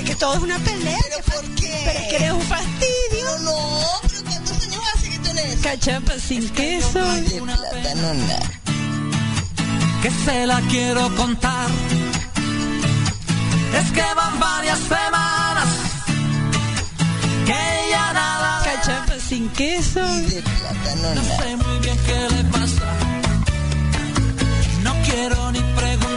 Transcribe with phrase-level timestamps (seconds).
[0.00, 0.98] Es que todo es una pelea.
[1.10, 1.82] ¿Pero por qué?
[1.84, 3.38] Pero es que eres un fastidio.
[3.42, 5.56] No, no, pero ¿cuántos años hace que tenés?
[5.56, 6.98] Cachapa sin queso.
[6.98, 8.38] De platanona.
[10.00, 11.68] que se la quiero contar.
[13.78, 15.68] Es que van varias semanas
[17.44, 20.00] que ya nada Cachapa sin queso.
[20.00, 20.42] De
[21.14, 22.86] no sé muy bien qué le pasa.
[24.82, 26.09] No quiero ni preguntar.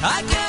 [0.00, 0.47] Hay que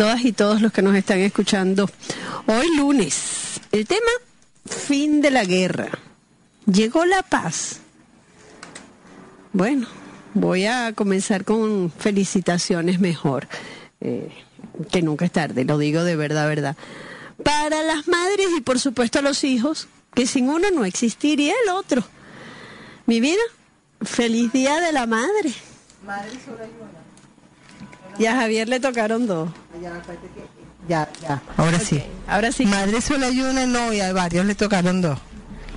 [0.00, 1.86] todas y todos los que nos están escuchando.
[2.46, 4.10] Hoy lunes, el tema
[4.64, 5.90] fin de la guerra.
[6.64, 7.80] Llegó la paz.
[9.52, 9.86] Bueno,
[10.32, 13.46] voy a comenzar con felicitaciones mejor,
[14.00, 14.30] eh,
[14.90, 16.76] que nunca es tarde, lo digo de verdad, verdad.
[17.44, 22.02] Para las madres y por supuesto los hijos, que sin uno no existiría el otro.
[23.04, 23.42] Mi vida,
[24.00, 25.52] feliz día de la madre.
[28.20, 29.48] Y a Javier le tocaron dos.
[30.88, 31.42] Ya, ya.
[31.56, 32.02] Ahora sí.
[32.28, 32.66] Ahora sí.
[32.66, 35.18] Madre sola hay una, no, y a varios le tocaron dos.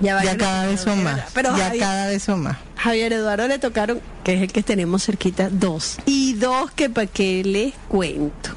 [0.00, 1.20] Ya, Ya cada vez son más.
[1.34, 2.56] Pero Ya Javier, cada vez son más.
[2.76, 5.96] Javier Eduardo le tocaron, que es el que tenemos cerquita, dos.
[6.04, 8.50] Y dos que para qué les cuento.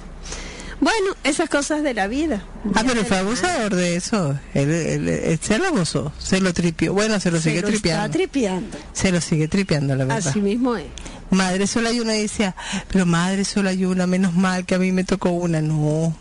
[0.79, 2.43] Bueno, esas cosas de la vida.
[2.75, 4.37] Ah, pero fue abusador de eso.
[4.53, 6.93] Él, él- él se lo gozó, se lo tripió.
[6.93, 8.11] Bueno, se lo Se sigue lo está tripeando.
[8.17, 8.77] tripeando.
[8.93, 10.27] se lo sigue tripeando, la verdad.
[10.27, 10.85] Así mismo es.
[11.29, 12.55] Madre sola hay una y decía,
[12.89, 15.61] pero madre sola hay una, menos mal que a mí me tocó una.
[15.61, 16.15] No.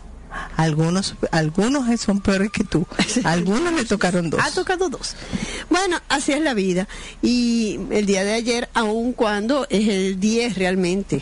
[0.55, 2.85] Algunos, algunos son peores que tú.
[3.23, 4.41] Algunos le tocaron dos.
[4.43, 5.15] Ha tocado dos.
[5.69, 6.87] Bueno, así es la vida.
[7.21, 11.21] Y el día de ayer, aun cuando es el 10 realmente,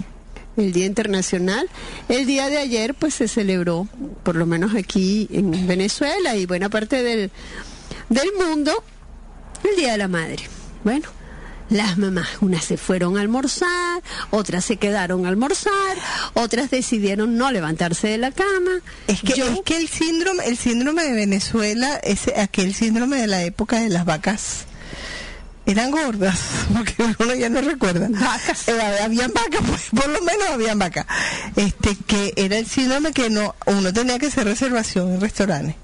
[0.57, 1.69] el Día Internacional,
[2.09, 3.87] el día de ayer pues se celebró,
[4.23, 7.31] por lo menos aquí en Venezuela y buena parte del,
[8.09, 8.71] del mundo,
[9.69, 10.43] el Día de la Madre.
[10.83, 11.07] Bueno.
[11.69, 15.97] Las mamás, unas se fueron a almorzar, otras se quedaron a almorzar,
[16.35, 18.71] otras decidieron no levantarse de la cama.
[19.07, 23.27] Es que, Yo- es que el síndrome, el síndrome de Venezuela es aquel síndrome de
[23.27, 24.65] la época de las vacas
[25.67, 26.37] eran gordas,
[26.75, 28.07] porque uno ya no recuerda.
[28.11, 28.67] Vacas.
[28.67, 31.07] Eh, habían vacas, pues, por lo menos habían vacas.
[31.55, 35.75] Este, que era el síndrome que no, uno tenía que hacer reservación en restaurantes.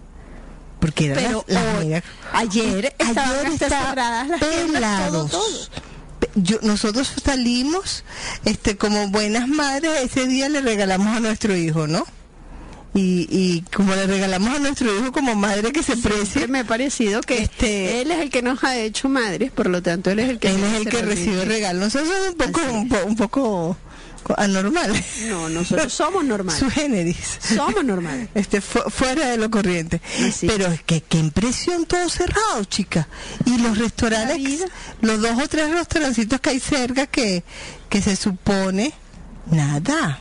[0.81, 5.31] Porque eran Pero las, las hoy- mega- ayer estaban cerradas las tiendas, todo, pelados.
[5.31, 5.67] todo.
[6.19, 8.03] Pe- Yo, nosotros salimos,
[8.43, 12.03] este, como buenas madres, ese día le regalamos a nuestro hijo, ¿no?
[12.93, 16.63] Y, y como le regalamos a nuestro hijo como madre que se precie, me ha
[16.65, 20.19] parecido que Este- él es el que nos ha hecho madres, por lo tanto él
[20.19, 21.81] es el que él es el que recibe regalos.
[21.93, 23.77] Nosotros somos un poco, un, po- un poco co-
[24.37, 25.03] anormales.
[25.27, 26.59] No, nosotros somos normales.
[26.59, 27.17] Su generis.
[27.55, 28.29] Somos normales.
[28.35, 30.01] Este, fu- fuera de lo corriente.
[30.27, 33.07] Así Pero es que qué impresión todo cerrado, chica.
[33.45, 34.65] Y los restaurantes,
[35.01, 37.43] los dos o tres restaurancitos que hay cerca que,
[37.89, 38.93] que se supone,
[39.49, 40.19] nada.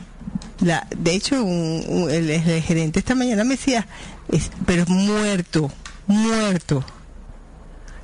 [0.61, 3.87] La, de hecho, un- un- el, el gerente esta mañana me decía,
[4.31, 5.71] es- pero muerto,
[6.07, 6.83] muerto.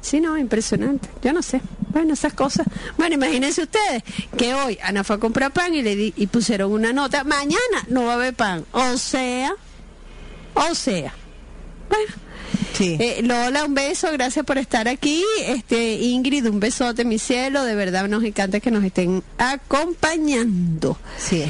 [0.08, 1.10] Sí, no, impresionante.
[1.22, 1.60] Yo no sé.
[1.92, 2.66] Bueno, esas cosas.
[2.98, 4.04] Bueno, imagínense ustedes
[4.38, 7.26] que hoy Ana fue a comprar pan y le di, y pusieron una nota.
[7.26, 7.58] Mañana
[7.90, 8.64] no va a haber pan.
[8.72, 9.54] O sea,
[10.54, 11.14] o sea.
[11.90, 12.14] Bueno,
[12.74, 12.96] Sí.
[13.00, 15.26] eh, Lola, un beso, gracias por estar aquí.
[15.46, 17.64] Este Ingrid, un besote, mi cielo.
[17.64, 20.98] De verdad nos encanta que nos estén acompañando.
[21.18, 21.44] sí.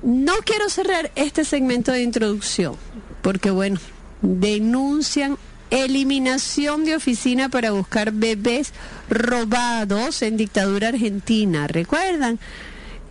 [0.00, 2.76] No quiero cerrar este segmento de introducción,
[3.20, 3.80] porque bueno,
[4.22, 5.36] denuncian
[5.70, 8.72] eliminación de oficina para buscar bebés
[9.10, 11.66] robados en dictadura argentina.
[11.66, 12.38] ¿Recuerdan?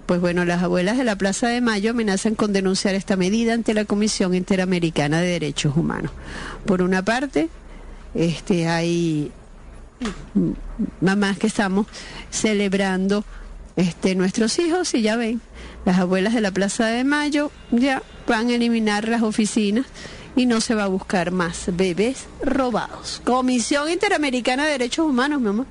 [0.06, 3.74] Pues bueno, las abuelas de la Plaza de Mayo amenazan con denunciar esta medida ante
[3.74, 6.12] la Comisión Interamericana de Derechos Humanos.
[6.66, 7.50] Por una parte,
[8.16, 9.32] este hay
[11.02, 11.88] mamás que estamos
[12.30, 13.26] celebrando
[13.76, 15.42] este nuestros hijos y ya ven,
[15.86, 19.86] las abuelas de la Plaza de Mayo ya van a eliminar las oficinas
[20.38, 23.22] y no se va a buscar más bebés robados.
[23.26, 25.66] Comisión Interamericana de Derechos Humanos, mi amor.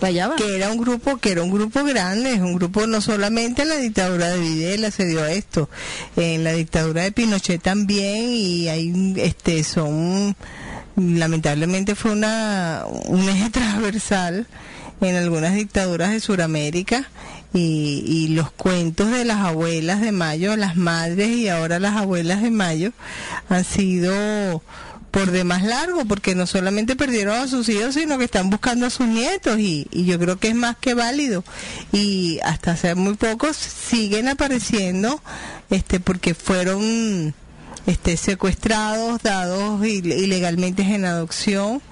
[0.00, 3.68] Allá que era un grupo que era un grupo grande, un grupo no solamente en
[3.68, 5.68] la dictadura de Videla se dio esto,
[6.16, 10.34] en la dictadura de Pinochet también y hay este son
[10.96, 14.48] lamentablemente fue una un eje transversal
[15.00, 17.08] en algunas dictaduras de Sudamérica
[17.54, 22.42] y, y los cuentos de las abuelas de Mayo, las madres y ahora las abuelas
[22.42, 22.92] de Mayo
[23.48, 24.62] han sido
[25.10, 28.90] por demás largo, porque no solamente perdieron a sus hijos, sino que están buscando a
[28.90, 31.44] sus nietos y, yo creo que es más que válido.
[31.92, 35.20] Y hasta hace muy pocos siguen apareciendo,
[35.68, 37.34] este, porque fueron
[37.86, 41.82] este, secuestrados, dados il- ilegalmente en adopción.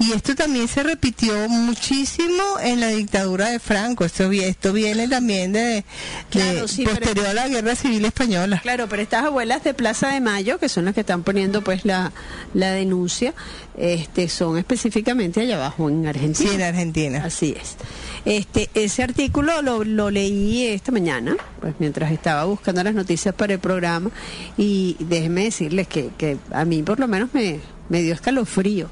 [0.00, 4.04] Y esto también se repitió muchísimo en la dictadura de Franco.
[4.04, 5.84] Esto, esto viene también de, de
[6.30, 8.60] Claro, sí, posterior a la guerra civil española.
[8.62, 11.84] Claro, pero estas abuelas de Plaza de Mayo, que son las que están poniendo pues
[11.84, 12.12] la,
[12.54, 13.34] la denuncia,
[13.76, 16.48] este, son específicamente allá abajo en Argentina.
[16.48, 17.24] Sí, en Argentina.
[17.24, 17.76] Así es.
[18.24, 23.54] Este, ese artículo lo, lo leí esta mañana, pues mientras estaba buscando las noticias para
[23.54, 24.10] el programa,
[24.56, 27.58] y déjenme decirles que, que a mí por lo menos me,
[27.88, 28.90] me dio escalofrío.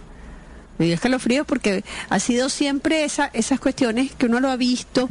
[0.79, 5.09] Me dio escalofrío porque ha sido siempre esa, esas cuestiones que uno lo ha visto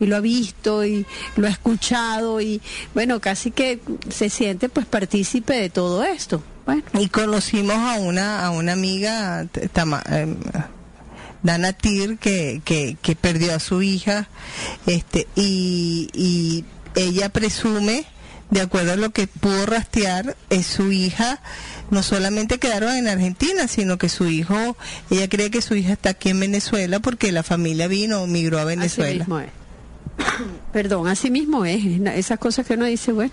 [0.00, 1.06] y lo ha visto y
[1.36, 2.60] lo ha escuchado y
[2.94, 3.78] bueno, casi que
[4.10, 6.42] se siente pues partícipe de todo esto.
[6.66, 10.34] Bueno, y conocimos a una a una amiga Tama- em,
[11.42, 14.28] Dana Tir que, que, que perdió a su hija
[14.86, 16.64] este y, y
[16.94, 18.06] ella presume
[18.50, 21.40] de acuerdo a lo que pudo rastrear es su hija
[21.94, 24.76] no solamente quedaron en Argentina sino que su hijo
[25.10, 28.62] ella cree que su hija está aquí en Venezuela porque la familia vino migró a
[28.62, 29.64] así Venezuela mismo es.
[30.72, 31.84] Perdón, así mismo es.
[32.14, 33.32] Esas cosas que uno dice, bueno.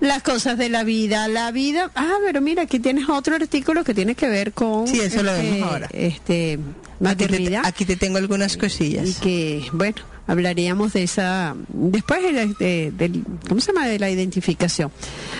[0.00, 1.92] Las cosas de la vida, la vida.
[1.94, 4.88] Ah, pero mira, aquí tienes otro artículo que tiene que ver con.
[4.88, 5.88] Sí, eso lo este, vemos ahora.
[5.92, 7.62] Este, aquí te, maternidad.
[7.64, 13.24] aquí te tengo algunas cosillas y que bueno hablaríamos de esa después de, de- del
[13.48, 14.90] cómo se llama de la identificación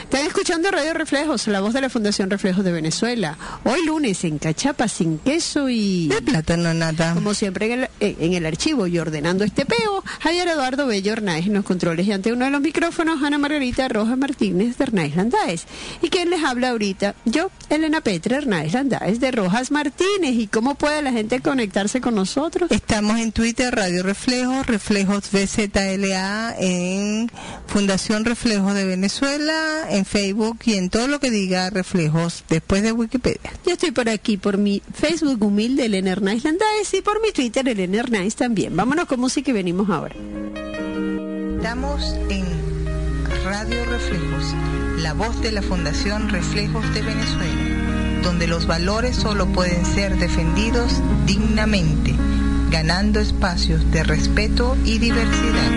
[0.04, 4.38] están escuchando Radio Reflejos la voz de la Fundación Reflejos de Venezuela hoy lunes en
[4.38, 8.86] Cachapa sin queso y de plátano nada como siempre en el, eh, en el archivo
[8.86, 12.50] y ordenando este peo, Javier Eduardo Bello Hernández en los controles y ante uno de
[12.50, 15.64] los micrófonos, Ana Margarita Rojas Martínez de Hernández Landáez.
[16.02, 20.34] Y quien les habla ahorita, yo, Elena Petra Hernández Landáez de Rojas Martínez.
[20.34, 22.70] ¿Y cómo puede la gente conectarse con nosotros?
[22.70, 27.30] Estamos en Twitter, Radio Reflejos, Reflejos BZLA, en
[27.66, 32.90] Fundación Reflejos de Venezuela, en Facebook y en todo lo que diga Reflejos después de
[32.92, 33.52] Wikipedia.
[33.66, 37.68] Yo estoy por aquí, por mi Facebook humilde, Elena Hernández Landáez, y por mi Twitter,
[37.68, 38.74] Elena Hernández también.
[38.74, 40.14] Vámonos con música y venimos ahora.
[41.58, 42.46] Estamos en
[43.44, 44.54] Radio Reflejos,
[45.00, 50.94] la voz de la Fundación Reflejos de Venezuela, donde los valores solo pueden ser defendidos
[51.26, 52.16] dignamente
[52.72, 55.72] ganando espacios de respeto y diversidad.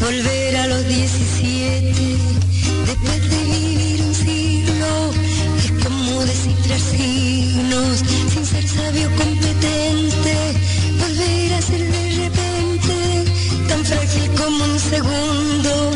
[0.00, 1.94] Volver a los 17,
[2.86, 5.10] después de vivir un siglo,
[5.56, 8.04] es como descifrar signos,
[8.34, 10.34] sin ser sabio competente,
[11.00, 13.24] volver a ser de repente,
[13.66, 15.93] tan frágil como un segundo.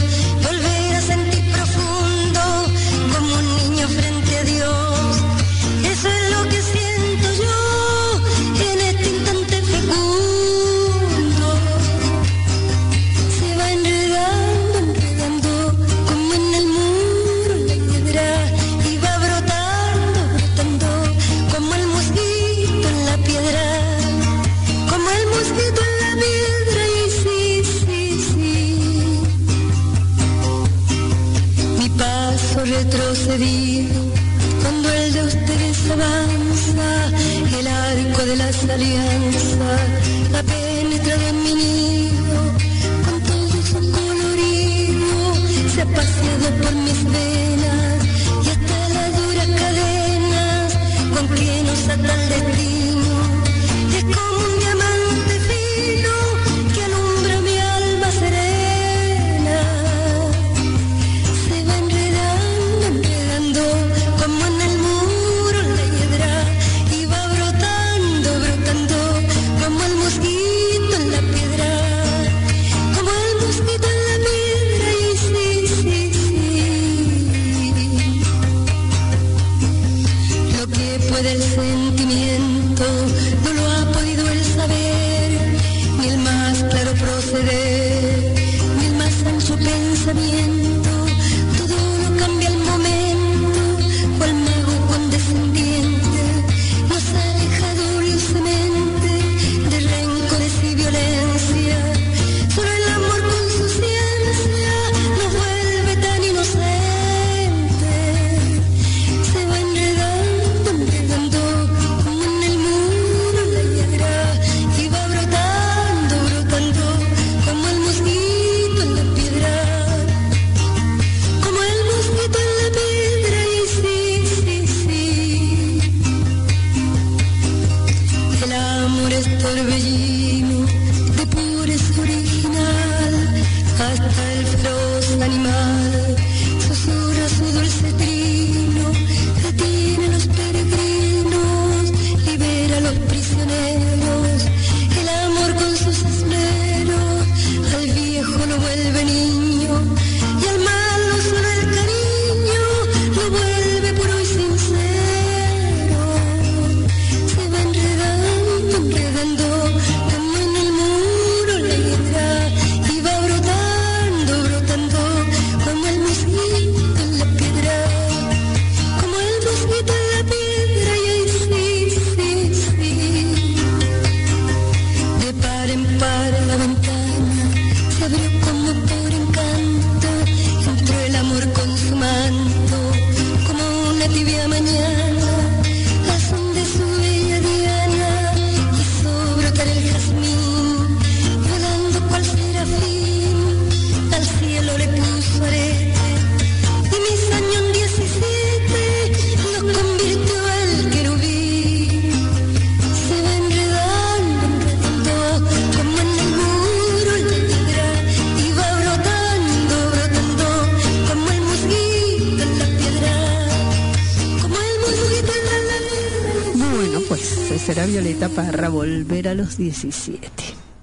[219.59, 220.31] 17.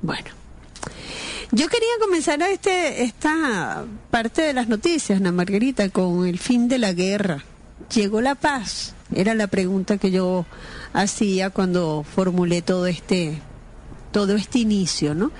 [0.01, 0.46] Bueno.
[1.51, 6.67] Yo quería comenzar a este, esta parte de las noticias, Ana Margarita, con el fin
[6.67, 7.44] de la guerra.
[7.94, 8.94] ¿Llegó la paz?
[9.13, 10.46] Era la pregunta que yo
[10.94, 13.39] hacía cuando formulé todo este,
[14.12, 15.32] todo este inicio, ¿no?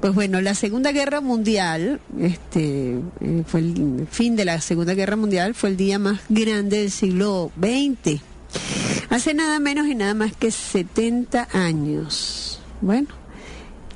[0.00, 5.14] Pues bueno, la Segunda Guerra Mundial, este, eh, fue el fin de la Segunda Guerra
[5.14, 8.20] Mundial, fue el día más grande del siglo XX.
[9.10, 12.41] Hace nada menos y nada más que 70 años
[12.82, 13.06] bueno,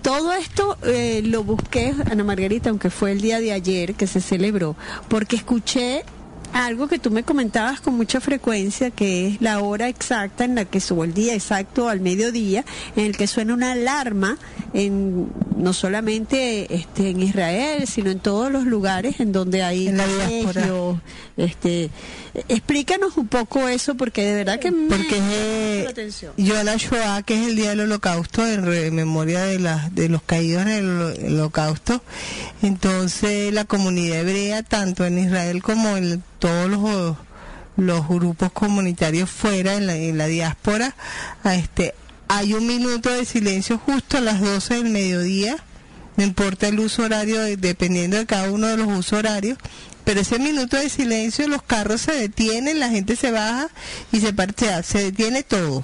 [0.01, 4.21] todo esto eh, lo busqué, Ana Margarita, aunque fue el día de ayer que se
[4.21, 4.77] celebró,
[5.09, 6.05] porque escuché
[6.53, 10.65] algo que tú me comentabas con mucha frecuencia, que es la hora exacta en la
[10.65, 12.65] que, o el día exacto al mediodía,
[12.95, 14.39] en el que suena una alarma
[14.77, 19.99] en, no solamente este, en Israel, sino en todos los lugares en donde hay en.
[21.39, 21.91] Este,
[22.49, 26.35] explícanos un poco eso, porque de verdad que porque me atención.
[26.37, 30.23] Yo la Shoah, que es el Día del Holocausto, en memoria de, las de los
[30.23, 32.03] caídos en el Holocausto,
[32.63, 37.17] entonces la comunidad hebrea, tanto en Israel como en todos los
[37.77, 40.95] los grupos comunitarios fuera en la, en la diáspora
[41.45, 41.95] a este
[42.29, 45.57] hay un minuto de silencio justo a las 12 del mediodía.
[46.17, 49.59] No importa el uso horario de- dependiendo de cada uno de los usos horarios.
[50.05, 53.69] Pero ese minuto de silencio los carros se detienen la gente se baja
[54.13, 55.83] y se parchea se detiene todo.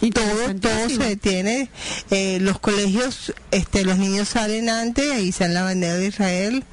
[0.00, 1.02] Todo todo Interesantísimo.
[1.04, 1.70] se detiene.
[2.10, 6.64] Eh, los colegios este los niños salen antes ahí sale la bandera de Israel.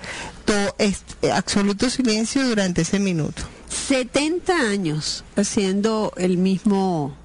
[0.46, 3.44] Todo es eh, absoluto silencio durante ese minuto.
[3.88, 7.16] 70 años haciendo el mismo,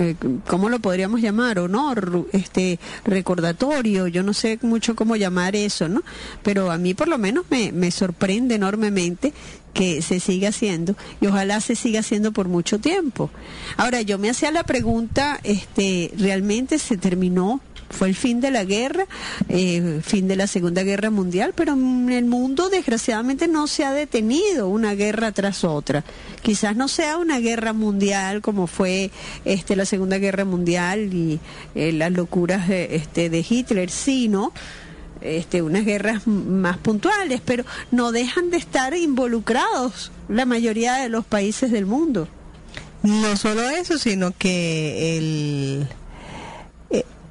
[0.00, 0.16] eh,
[0.46, 1.58] ¿cómo lo podríamos llamar?
[1.58, 6.02] Honor, este recordatorio, yo no sé mucho cómo llamar eso, ¿no?
[6.42, 9.32] Pero a mí por lo menos me, me sorprende enormemente
[9.72, 13.30] que se siga haciendo y ojalá se siga haciendo por mucho tiempo.
[13.76, 17.60] Ahora, yo me hacía la pregunta, este, ¿realmente se terminó?
[17.90, 19.06] Fue el fin de la guerra,
[19.48, 23.92] eh, fin de la Segunda Guerra Mundial, pero en el mundo desgraciadamente no se ha
[23.92, 26.04] detenido una guerra tras otra.
[26.40, 29.10] Quizás no sea una guerra mundial como fue
[29.44, 31.40] este, la Segunda Guerra Mundial y
[31.74, 34.52] eh, las locuras de, este, de Hitler, sino
[35.20, 41.24] este, unas guerras más puntuales, pero no dejan de estar involucrados la mayoría de los
[41.24, 42.28] países del mundo.
[43.02, 45.88] no solo eso sino que el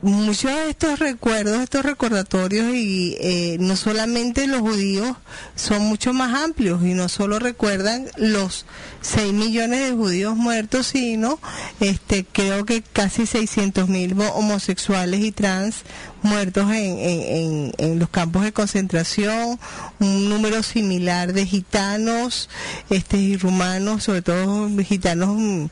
[0.01, 5.17] muchos de estos recuerdos, estos recordatorios y eh, no solamente los judíos
[5.55, 8.65] son mucho más amplios y no solo recuerdan los
[9.01, 11.39] 6 millones de judíos muertos, sino
[11.79, 15.83] este creo que casi 600 mil homosexuales y trans
[16.21, 19.59] muertos en, en, en, en los campos de concentración,
[19.99, 22.49] un número similar de gitanos
[22.89, 25.65] este, y rumanos, sobre todo gitanos, mm,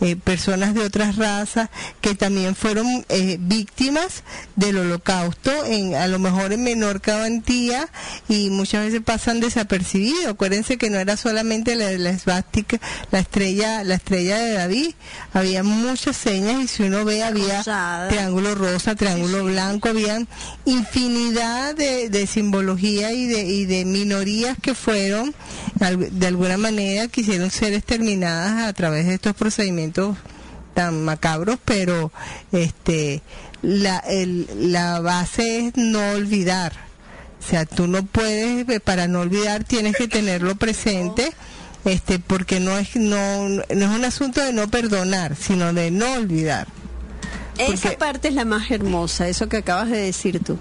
[0.00, 1.70] eh, personas de otras razas
[2.00, 4.22] que también fueron eh, víctimas
[4.56, 7.88] del holocausto, en, a lo mejor en menor cuantía
[8.28, 10.26] y muchas veces pasan desapercibidos.
[10.26, 12.78] Acuérdense que no era solamente la, la esvástica,
[13.10, 14.94] la estrella, la estrella de David,
[15.32, 18.08] había muchas señas y si uno ve había Rosada.
[18.08, 20.28] triángulo rosa, triángulo blanco, habían
[20.64, 25.34] infinidad de, simbología y de, y de minorías que fueron
[25.78, 30.16] de alguna manera quisieron ser exterminadas a través de estos procedimientos
[30.74, 32.12] tan macabros, pero
[32.52, 33.22] este
[33.62, 36.72] la, el, la base es no olvidar.
[37.40, 41.32] O sea, tú no puedes, eh, para no olvidar, tienes que tenerlo presente,
[41.84, 46.14] este, porque no es, no, no es un asunto de no perdonar, sino de no
[46.14, 46.66] olvidar.
[47.58, 50.58] Esa Porque- parte es la más hermosa, eso que acabas de decir tú.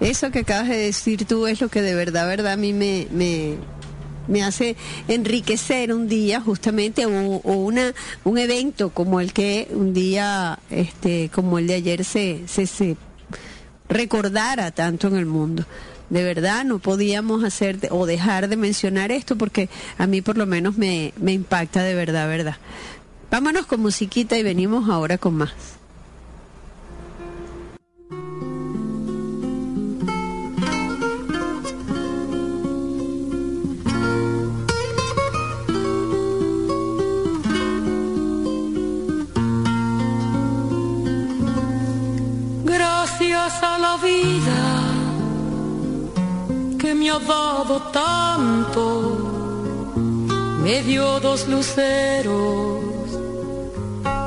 [0.00, 3.06] Eso que acabas de decir tú es lo que de verdad, verdad, a mí me,
[3.10, 3.54] me,
[4.28, 4.76] me hace
[5.08, 7.92] enriquecer un día justamente o, o una
[8.24, 12.96] un evento como el que un día este como el de ayer se, se, se
[13.88, 15.64] recordara tanto en el mundo.
[16.10, 20.44] De verdad, no podíamos hacer o dejar de mencionar esto porque a mí por lo
[20.46, 22.56] menos me, me impacta de verdad, verdad.
[23.34, 25.50] Vámonos con musiquita y venimos ahora con más.
[42.64, 44.60] Gracias a la vida
[46.78, 49.18] que me ha dado tanto,
[50.62, 52.93] me dio dos luceros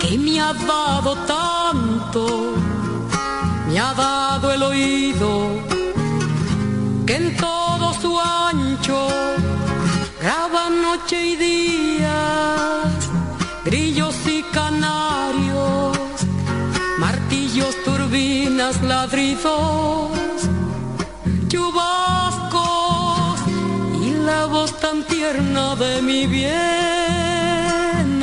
[0.00, 2.54] Que me ha dado tanto,
[3.68, 5.30] me ha dado el oído
[7.06, 9.08] que en todo su ancho
[10.20, 12.92] graba noche y días,
[13.64, 15.96] grillos y canarios,
[16.98, 20.10] martillos, turbinas, ladridos,
[21.48, 23.40] chubascos
[24.02, 26.93] y la voz tan tierna de mi bien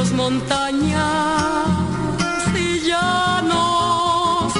[0.00, 1.66] desiertos, montañas
[2.54, 4.52] y llanos,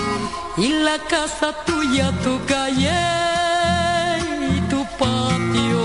[0.56, 2.90] y la casa tuya, tu calle
[4.56, 5.82] y tu patio.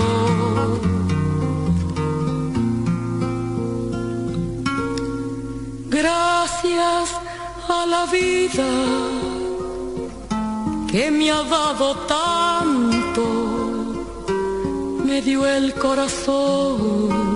[5.88, 7.10] Gracias
[7.68, 8.64] a la vida
[10.90, 13.24] que me ha dado tanto,
[15.04, 17.35] me dio el corazón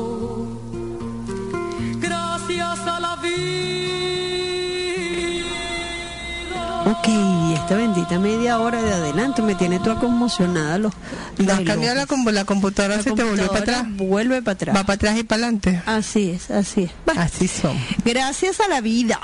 [7.17, 10.77] Ok, esta bendita media hora de adelanto me tiene toda conmocionada.
[10.77, 11.65] Los, ¿No has relojes.
[11.67, 12.97] cambiado la, la computadora?
[12.97, 13.85] La se te volvió para atrás.
[13.95, 14.75] Vuelve para atrás.
[14.75, 15.81] Va para atrás y para adelante.
[15.85, 16.91] Así es, así es.
[17.05, 17.77] Bueno, Así son.
[18.05, 19.19] Gracias a la vida.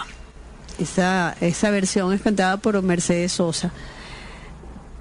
[0.79, 3.71] Esa, esa versión es cantada por Mercedes Sosa.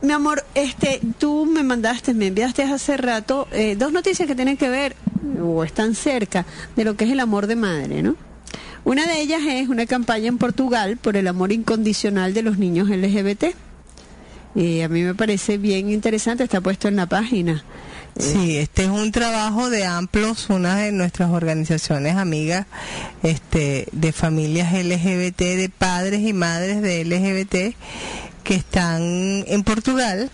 [0.03, 4.57] Mi amor, este, tú me mandaste, me enviaste hace rato eh, dos noticias que tienen
[4.57, 4.95] que ver
[5.43, 6.47] o están cerca
[6.77, 8.15] de lo que es el amor de madre, ¿no?
[8.87, 12.89] Una de ellas es una campaña en Portugal por el amor incondicional de los niños
[12.89, 13.47] LGBT.
[14.55, 17.65] Y a mí me parece bien interesante, está puesto en la página.
[18.17, 22.67] Sí, este es un trabajo de Amplos, una de nuestras organizaciones amigas
[23.25, 27.75] este, de familias LGBT, de padres y madres de LGBT
[28.47, 30.31] que están en Portugal.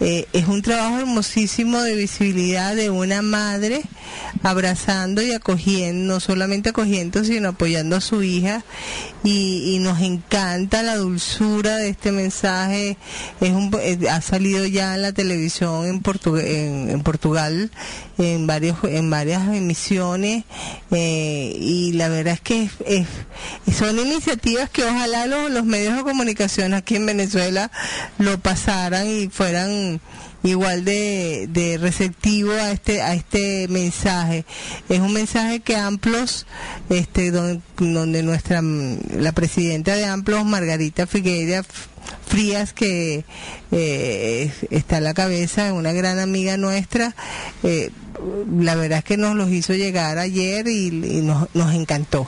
[0.00, 3.80] Eh, es un trabajo hermosísimo de visibilidad de una madre
[4.42, 8.64] abrazando y acogiendo, no solamente acogiendo, sino apoyando a su hija.
[9.22, 12.96] Y, nos encanta la dulzura de este mensaje.
[13.40, 17.70] Es eh, ha salido ya en la televisión en, Portu- en, en Portugal
[18.18, 20.44] en varias emisiones
[20.90, 22.68] eh, y la verdad es que
[23.76, 27.53] son iniciativas que ojalá los, los medios de comunicación aquí en Venezuela
[28.18, 30.00] lo pasaran y fueran
[30.42, 34.44] igual de, de receptivo a este a este mensaje
[34.88, 36.46] es un mensaje que Amplos
[36.90, 41.64] este donde, donde nuestra la presidenta de Amplos Margarita Figueira
[42.26, 43.24] Frías que
[43.72, 47.14] eh, está a la cabeza, una gran amiga nuestra.
[47.62, 47.90] eh,
[48.60, 52.26] la verdad es que nos los hizo llegar ayer y, y nos, nos encantó.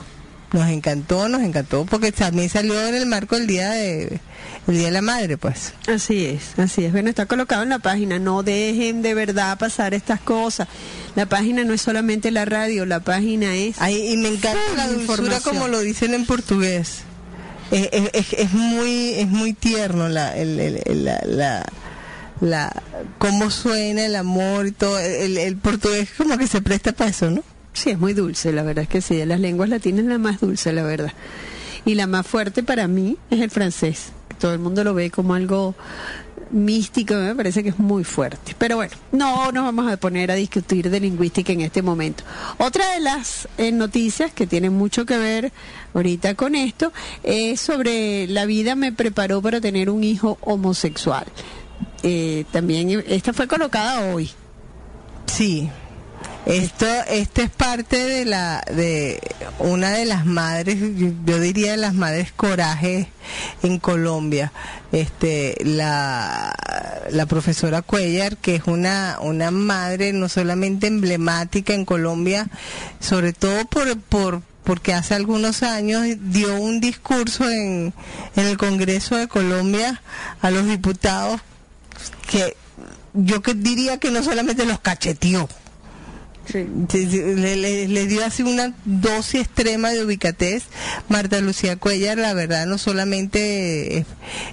[0.53, 4.19] Nos encantó, nos encantó, porque también salió en el marco del día de
[4.67, 5.73] el día de la madre, pues.
[5.87, 6.91] Así es, así es.
[6.91, 8.19] Bueno, está colocado en la página.
[8.19, 10.67] No dejen de verdad pasar estas cosas.
[11.15, 13.75] La página no es solamente la radio, la página es.
[13.79, 16.99] Ay, y me encanta la dulzura como lo dicen en portugués.
[17.71, 21.65] Es, es- es- es muy es muy tierno la, el, el- el- la, la,
[22.41, 22.83] la-
[23.17, 24.99] cómo suena el amor y todo.
[24.99, 27.43] El, el portugués como que se presta para eso, ¿no?
[27.73, 29.15] Sí, es muy dulce, la verdad es que sí.
[29.15, 31.13] De las lenguas latinas la más dulce, la verdad.
[31.85, 34.07] Y la más fuerte para mí es el francés.
[34.39, 35.75] Todo el mundo lo ve como algo
[36.51, 38.55] místico, me parece que es muy fuerte.
[38.57, 42.23] Pero bueno, no nos vamos a poner a discutir de lingüística en este momento.
[42.57, 45.51] Otra de las eh, noticias que tiene mucho que ver
[45.93, 46.91] ahorita con esto
[47.23, 51.25] es sobre la vida me preparó para tener un hijo homosexual.
[52.03, 54.29] Eh, también esta fue colocada hoy.
[55.25, 55.69] Sí.
[56.47, 59.19] Esto, esto es parte de la, de
[59.59, 60.77] una de las madres,
[61.25, 63.09] yo, diría de las madres coraje
[63.63, 64.53] en Colombia.
[64.93, 66.55] Este, la,
[67.09, 72.47] la profesora Cuellar, que es una, una madre no solamente emblemática en Colombia,
[73.01, 77.93] sobre todo por, por, porque hace algunos años dio un discurso en,
[78.37, 80.01] en el Congreso de Colombia
[80.41, 81.41] a los diputados
[82.31, 82.55] que
[83.13, 85.49] yo que diría que no solamente los cacheteó,
[86.53, 90.63] Le dio así una dosis extrema de ubicatez.
[91.09, 94.05] Marta Lucía Cuellar, la verdad, no solamente es,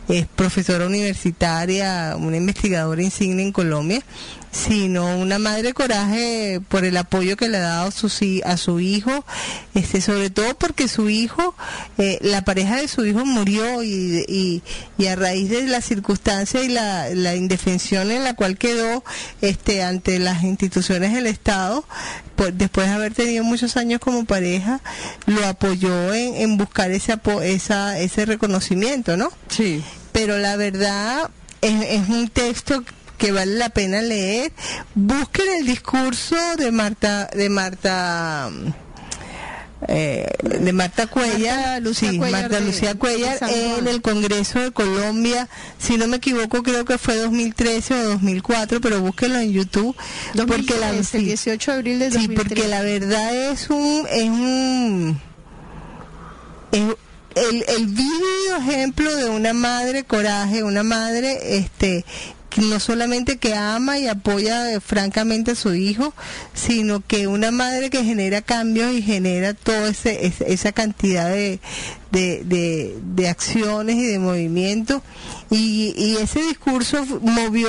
[0.08, 4.02] es profesora universitaria, una investigadora insignia en Colombia,
[4.54, 8.06] sino una madre coraje por el apoyo que le ha dado su,
[8.44, 9.24] a su hijo,
[9.74, 11.56] este, sobre todo porque su hijo,
[11.98, 14.62] eh, la pareja de su hijo murió y, y,
[14.96, 19.02] y a raíz de la circunstancia y la, la indefensión en la cual quedó
[19.40, 21.84] este, ante las instituciones del Estado,
[22.36, 24.80] pues, después de haber tenido muchos años como pareja,
[25.26, 29.30] lo apoyó en, en buscar ese, esa, ese reconocimiento, ¿no?
[29.48, 29.82] Sí.
[30.12, 31.28] Pero la verdad
[31.60, 32.84] es, es un texto
[33.24, 34.52] que vale la pena leer.
[34.94, 38.50] Busquen el discurso de Marta, de Marta,
[39.88, 44.60] eh, de Marta Cuellar, Marta Lucía Cuellar Marta de- Lucía Cuellar de en el Congreso
[44.60, 49.52] de Colombia, si no me equivoco creo que fue 2013 o 2004, pero búsquenlo en
[49.52, 49.96] YouTube
[50.46, 52.48] porque la 2013, el 18 de abril del Sí, 2013.
[52.54, 55.20] porque la verdad es un es un
[56.72, 56.82] es
[57.36, 62.04] el, el vívido ejemplo de una madre coraje, una madre este
[62.56, 66.14] no solamente que ama y apoya eh, francamente a su hijo,
[66.54, 71.60] sino que una madre que genera cambios y genera toda ese, esa cantidad de,
[72.12, 75.02] de, de, de acciones y de movimientos.
[75.50, 77.68] Y, y ese discurso movió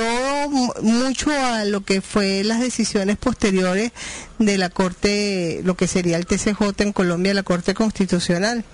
[0.50, 3.92] mu- mucho a lo que fue las decisiones posteriores
[4.38, 8.64] de la Corte, lo que sería el TCJ en Colombia, la Corte Constitucional.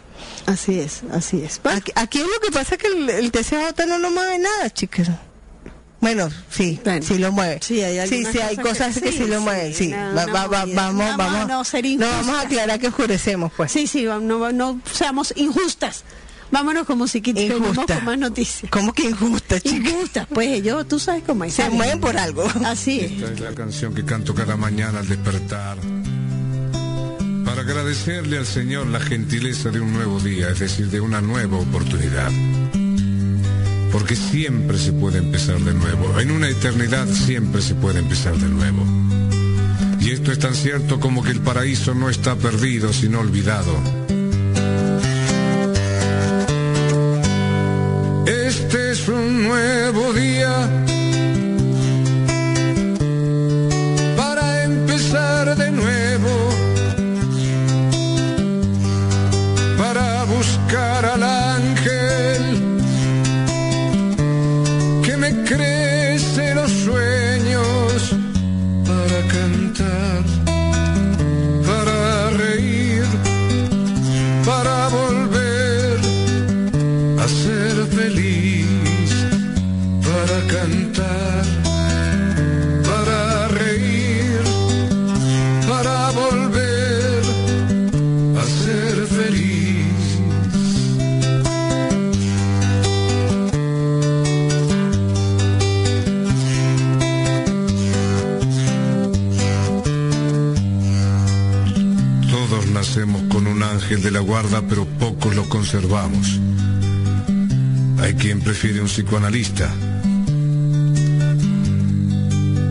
[0.46, 1.60] Así es, así es.
[1.64, 5.08] Aquí, aquí lo que pasa es que el, el TCJ no lo mueve nada, chicas.
[6.02, 7.06] Bueno, sí, Bueno.
[7.06, 7.60] sí lo mueve.
[7.62, 9.86] Sí, hay sí, hay cosas que que, sí, sí, lo sí, mueven, sí.
[9.88, 13.70] una- Va- vamos, vamos, no, ser no vamos a aclarar que oscurecemos, pues.
[13.70, 14.20] Sí, sí, no,
[14.52, 16.02] no seamos injustas.
[16.50, 17.94] Vámonos con musiquita y Injusta.
[17.94, 18.70] con más noticias.
[18.70, 19.90] ¿Cómo que injusta, chicas?
[19.92, 21.54] Injustas, pues ellos, tú sabes cómo es.
[21.54, 22.44] Se mueven por algo.
[22.66, 23.12] Así es.
[23.12, 25.78] Esta es la canción que canto cada mañana al despertar.
[27.44, 31.56] Para agradecerle al Señor la gentileza de un nuevo día, es decir, de una nueva
[31.58, 32.30] oportunidad.
[33.92, 36.18] Porque siempre se puede empezar de nuevo.
[36.18, 38.84] En una eternidad siempre se puede empezar de nuevo.
[40.00, 43.76] Y esto es tan cierto como que el paraíso no está perdido, sino olvidado.
[48.26, 50.91] Este es un nuevo día
[103.92, 106.40] ángel de la guarda, pero pocos lo conservamos.
[108.00, 109.68] Hay quien prefiere un psicoanalista.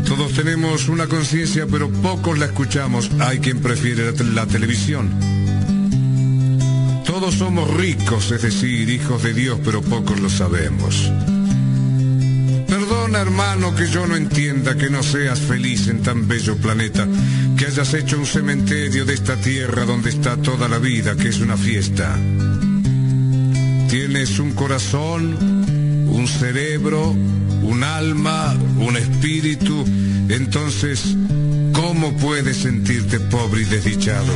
[0.07, 3.11] Todos tenemos una conciencia, pero pocos la escuchamos.
[3.19, 5.11] Hay quien prefiere la, la televisión.
[7.05, 11.11] Todos somos ricos, es decir, hijos de Dios, pero pocos lo sabemos.
[12.67, 17.07] Perdona, hermano, que yo no entienda que no seas feliz en tan bello planeta,
[17.61, 21.41] que hayas hecho un cementerio de esta tierra donde está toda la vida, que es
[21.41, 22.17] una fiesta.
[23.87, 25.37] Tienes un corazón,
[26.09, 29.85] un cerebro, un alma, un espíritu,
[30.27, 31.15] entonces,
[31.71, 34.33] ¿cómo puedes sentirte pobre y desdichado?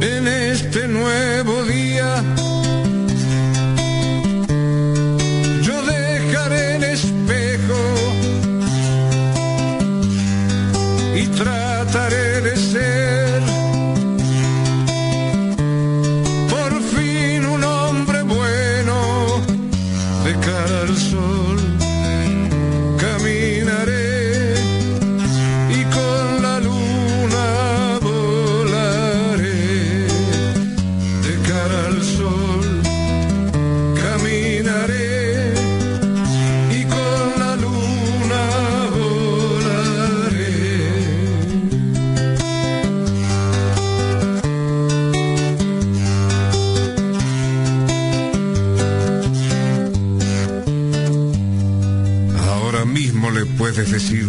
[0.00, 2.17] En este nuevo día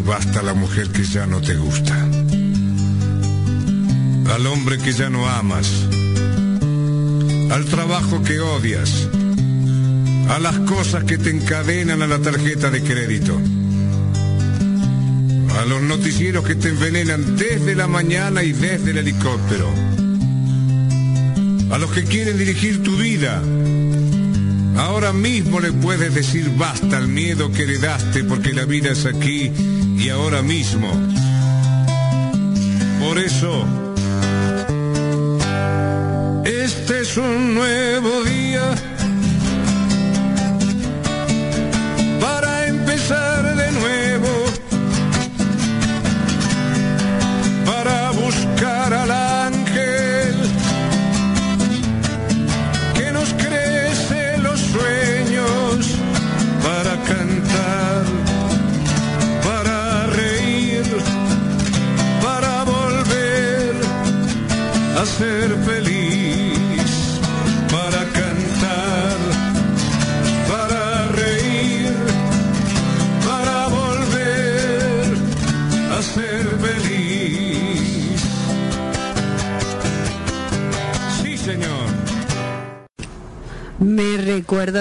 [0.10, 1.96] basta la mujer que ya no te gusta.
[4.34, 5.70] Al hombre que ya no amas.
[7.52, 9.08] Al trabajo que odias.
[10.30, 13.40] A las cosas que te encadenan a la tarjeta de crédito.
[15.60, 19.70] A los noticieros que te envenenan desde la mañana y desde el helicóptero.
[21.72, 23.44] A los que quieren dirigir tu vida
[24.80, 29.52] Ahora mismo le puedes decir basta al miedo que heredaste porque la vida es aquí
[30.00, 30.90] y ahora mismo.
[33.00, 33.66] Por eso,
[36.46, 38.74] este es un nuevo día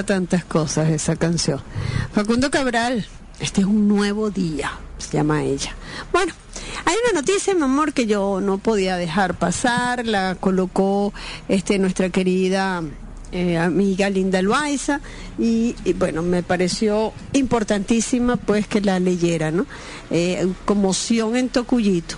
[0.04, 1.60] tantas cosas esa canción.
[2.12, 3.06] Facundo Cabral,
[3.40, 5.74] este es un nuevo día, se llama ella.
[6.12, 6.32] Bueno,
[6.84, 11.12] hay una noticia, mi amor, que yo no podía dejar pasar, la colocó
[11.48, 12.82] este nuestra querida
[13.30, 15.00] eh, amiga Linda Loaiza
[15.38, 19.66] y, bueno, me pareció importantísima pues que la leyera, ¿no?
[20.10, 22.16] Eh, conmoción en Tocuyito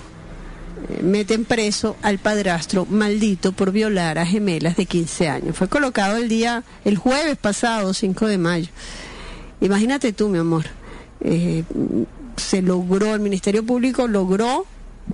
[1.03, 5.57] meten preso al padrastro maldito por violar a gemelas de 15 años.
[5.57, 8.69] Fue colocado el día, el jueves pasado, 5 de mayo.
[9.61, 10.67] Imagínate tú, mi amor.
[11.23, 11.65] Eh,
[12.37, 14.67] se logró, el Ministerio Público logró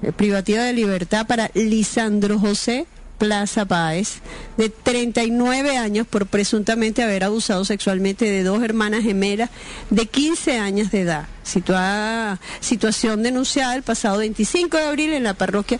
[0.02, 2.86] eh, privativa de libertad para Lisandro José
[3.18, 4.20] Plaza Páez,
[4.56, 9.50] de 39 años, por presuntamente haber abusado sexualmente de dos hermanas gemelas
[9.90, 11.26] de 15 años de edad.
[11.42, 15.78] Situada, situación denunciada el pasado 25 de abril en la parroquia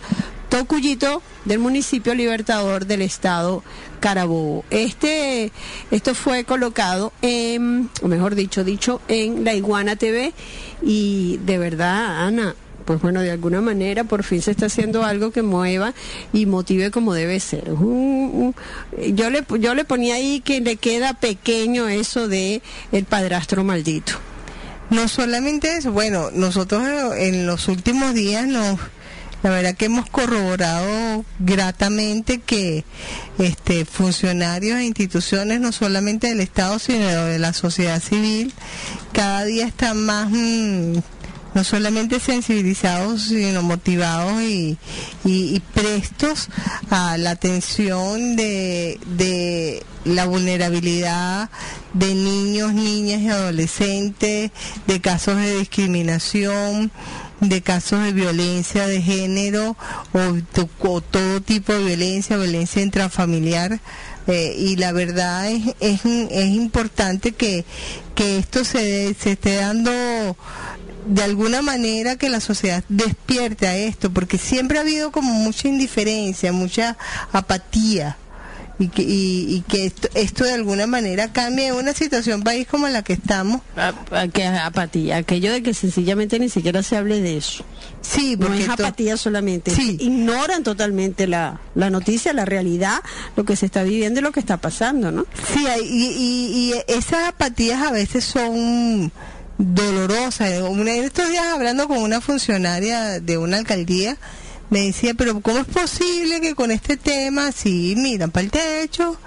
[0.49, 3.63] Tocuyito del municipio Libertador del estado
[3.99, 4.63] Carabobo.
[4.69, 5.51] Este,
[5.91, 10.33] esto fue colocado en, o mejor dicho, dicho en la Iguana TV
[10.81, 12.55] y de verdad, Ana,
[12.87, 15.93] pues bueno, de alguna manera por fin se está haciendo algo que mueva
[16.31, 17.65] y motive como debe ser.
[17.67, 22.61] Yo, le, yo le ponía ahí que le queda pequeño eso de
[22.93, 24.13] el padrastro maldito.
[24.89, 26.81] No solamente eso, bueno, nosotros
[27.17, 28.79] en los últimos días nos
[29.43, 32.85] la verdad que hemos corroborado gratamente que
[33.37, 38.51] este funcionarios e instituciones no solamente del Estado sino de la sociedad civil
[39.13, 40.97] cada día están más mmm,
[41.53, 44.77] no solamente sensibilizados, sino motivados y,
[45.25, 46.49] y, y prestos
[46.89, 51.49] a la atención de, de, la vulnerabilidad
[51.93, 54.51] de niños, niñas y adolescentes,
[54.87, 56.91] de casos de discriminación,
[57.41, 59.75] de casos de violencia de género
[60.13, 63.79] o, o todo tipo de violencia, violencia intrafamiliar.
[64.27, 67.63] Eh, y la verdad es, es, es importante que,
[68.13, 70.35] que esto se, se esté dando
[71.07, 75.67] de alguna manera que la sociedad despierte a esto, porque siempre ha habido como mucha
[75.67, 76.97] indiferencia, mucha
[77.31, 78.17] apatía.
[78.79, 82.87] Y que, y, y que esto, esto, de alguna manera cambie una situación país como
[82.87, 83.61] la que estamos.
[83.75, 87.65] A, a, que apatía, aquello de que sencillamente ni siquiera se hable de eso.
[88.01, 89.97] Sí, porque no es apatía solamente, sí.
[89.99, 92.99] ignoran totalmente la, la noticia, la realidad,
[93.35, 95.25] lo que se está viviendo y lo que está pasando, ¿no?
[95.51, 99.11] Sí, y, y, y esas apatías a veces son
[99.57, 100.53] dolorosa.
[100.55, 104.17] En estos días hablando con una funcionaria de una alcaldía,
[104.69, 109.17] me decía, pero ¿cómo es posible que con este tema, si miran para el techo,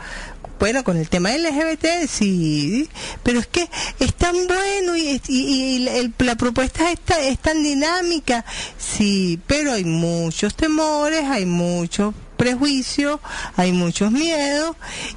[0.59, 2.87] bueno, con el tema LGBT, sí,
[3.23, 3.67] pero es que
[3.99, 8.45] es tan bueno y, y, el, la propuesta es, es tan dinámica,
[8.77, 13.21] sí, pero hay muchos temores, hay muchos prejuicios,
[13.57, 14.75] hay muchos miedos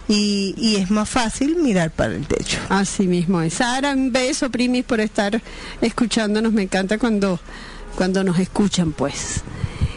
[0.10, 2.60] y, y, es más fácil mirar para el techo.
[2.68, 3.54] Así mismo es.
[3.54, 5.42] Sara, un beso, Primis, por estar
[5.80, 6.52] escuchándonos.
[6.52, 7.40] Me encanta cuando,
[7.96, 9.42] cuando nos escuchan, pues.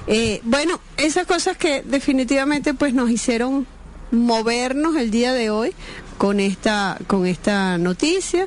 [0.07, 3.67] Eh, bueno, esas cosas que definitivamente pues nos hicieron
[4.13, 5.75] movernos el día de hoy
[6.19, 8.47] con esta, con esta noticia.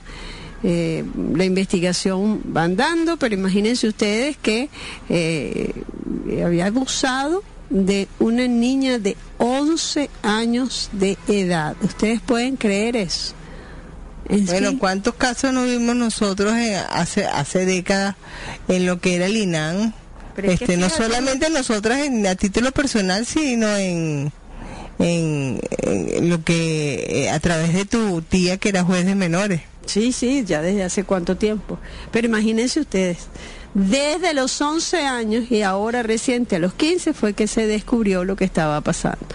[0.63, 1.03] Eh,
[1.35, 4.69] la investigación va andando, pero imagínense ustedes que
[5.09, 5.73] eh,
[6.45, 11.75] había abusado de una niña de 11 años de edad.
[11.81, 13.33] ¿Ustedes pueden creer eso?
[14.27, 14.77] En Bueno.
[14.79, 18.15] ¿cuántos casos no vimos nosotros en- hace hace décadas
[18.67, 19.93] en lo que era el INAN?
[20.35, 24.31] Pero es que Este, no fíjate- solamente nosotras en, a título personal, sino en,
[24.99, 29.61] en, en lo que eh, a través de tu tía que era juez de menores.
[29.89, 31.79] Sí, sí, ya desde hace cuánto tiempo.
[32.11, 33.27] Pero imagínense ustedes,
[33.73, 38.35] desde los 11 años y ahora reciente a los 15 fue que se descubrió lo
[38.35, 39.25] que estaba pasando.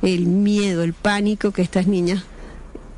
[0.00, 2.22] El miedo, el pánico que estas niñas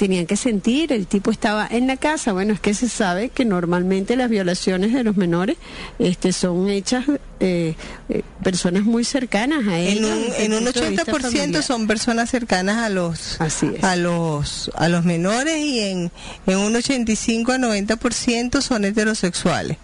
[0.01, 3.45] tenían que sentir, el tipo estaba en la casa, bueno, es que se sabe que
[3.45, 5.59] normalmente las violaciones de los menores
[5.99, 7.05] este, son hechas
[7.39, 7.75] eh,
[8.09, 10.11] eh, personas muy cercanas a En ellos.
[10.11, 11.63] un, en un de vista 80% familiar.
[11.63, 16.11] son personas cercanas a los Así a los a los menores y en,
[16.47, 19.77] en un 85 a 90% son heterosexuales.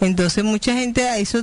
[0.00, 1.42] Entonces mucha gente a eso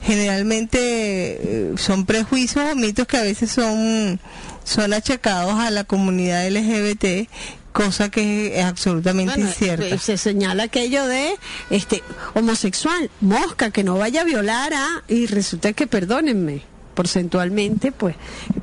[0.00, 4.20] generalmente eh, son prejuicios o mitos que a veces son
[4.64, 7.28] son achacados a la comunidad LGBT,
[7.74, 9.86] cosa que es absolutamente Bueno, incierta.
[9.86, 11.34] eh, Se señala aquello de
[11.70, 12.02] este
[12.34, 16.62] homosexual, mosca, que no vaya a violar a y resulta que perdónenme,
[16.94, 18.14] porcentualmente, pues,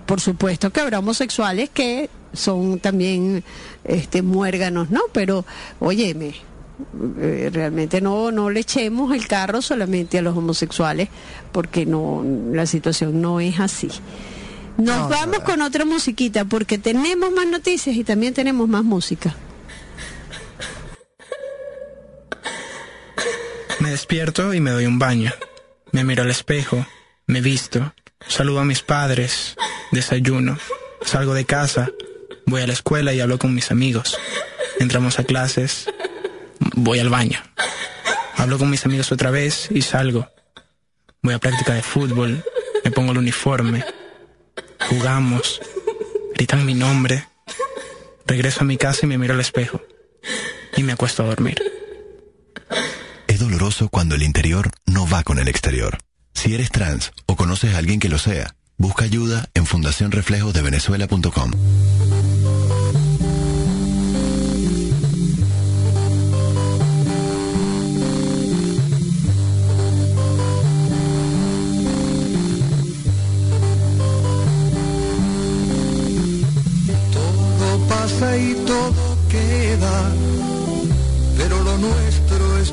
[0.06, 3.44] por supuesto que habrá homosexuales que son también
[3.84, 5.02] este muérganos, ¿no?
[5.12, 5.46] Pero,
[5.82, 6.34] óyeme,
[7.20, 11.10] eh, realmente no no le echemos el carro solamente a los homosexuales
[11.52, 13.90] porque no la situación no es así.
[14.82, 15.44] Nos No, vamos no.
[15.44, 19.36] con otra musiquita porque tenemos más noticias y también tenemos más música.
[23.80, 25.32] Me despierto y me doy un baño.
[25.92, 26.86] Me miro al espejo,
[27.28, 27.94] me visto,
[28.28, 29.56] saludo a mis padres,
[29.92, 30.58] desayuno,
[31.04, 31.90] salgo de casa,
[32.46, 34.18] voy a la escuela y hablo con mis amigos.
[34.80, 35.88] Entramos a clases,
[36.76, 37.40] voy al baño.
[38.36, 40.28] Hablo con mis amigos otra vez y salgo.
[41.22, 42.44] Voy a práctica de fútbol,
[42.86, 43.84] me pongo el uniforme,
[44.90, 45.62] jugamos,
[46.36, 47.28] gritan mi nombre,
[48.26, 49.82] regreso a mi casa y me miro al espejo
[50.76, 51.62] y me acuesto a dormir.
[53.28, 55.98] Es doloroso cuando el interior no va con el exterior.
[56.34, 61.52] Si eres trans o conoces a alguien que lo sea, busca ayuda en fundacionreflejosdevenezuela.com.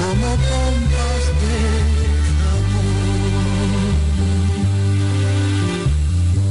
[0.00, 0.30] como
[1.40, 1.58] de.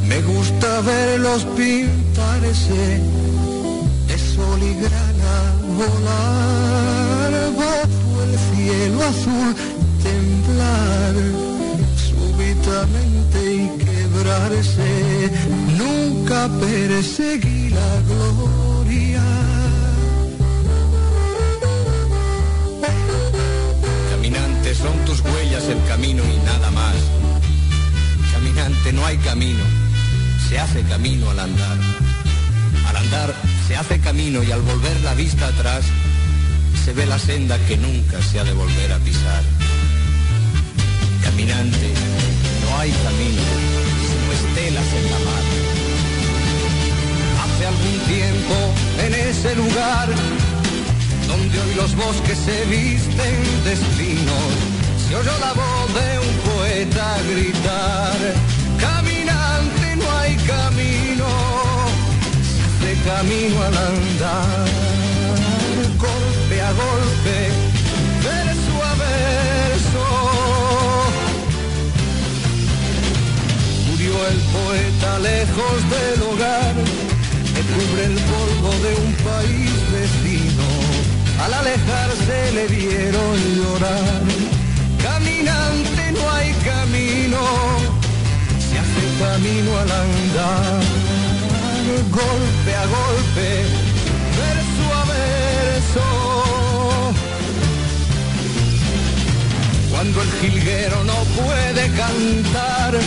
[0.08, 2.84] Me gusta verlos pintarse
[4.08, 5.38] de sol y grana
[5.80, 7.32] volar
[7.64, 9.50] bajo el cielo azul,
[10.04, 11.16] temblar
[12.10, 14.92] súbitamente y quebrarse.
[15.78, 18.69] Nunca perseguí la gloria.
[24.82, 26.96] Son tus huellas el camino y nada más.
[28.32, 29.64] Caminante, no hay camino,
[30.48, 31.78] se hace camino al andar.
[32.88, 33.34] Al andar
[33.68, 35.86] se hace camino y al volver la vista atrás
[36.84, 39.44] se ve la senda que nunca se ha de volver a pisar.
[41.24, 41.94] Caminante,
[42.64, 43.44] no hay camino,
[44.08, 45.46] sino estelas en la mar.
[47.44, 48.56] Hace algún tiempo
[49.06, 50.10] en ese lugar
[51.30, 54.52] donde hoy los bosques se visten de espinos,
[55.10, 58.18] se oyó la voz de un poeta gritar,
[58.80, 61.26] caminante no hay camino,
[62.66, 64.68] hace camino al andar,
[65.98, 67.38] golpe a golpe,
[68.24, 70.06] verso a verso.
[73.90, 76.76] Murió el poeta lejos del hogar,
[77.56, 80.68] que cubre el polvo de un país vecino.
[81.44, 84.59] Al alejarse le vieron llorar.
[85.40, 87.40] Caminante no hay camino,
[88.60, 90.82] se hace camino al andar.
[92.12, 93.48] Golpe a golpe,
[94.38, 96.06] verso a verso.
[99.92, 103.00] Cuando el jilguero no puede cantar,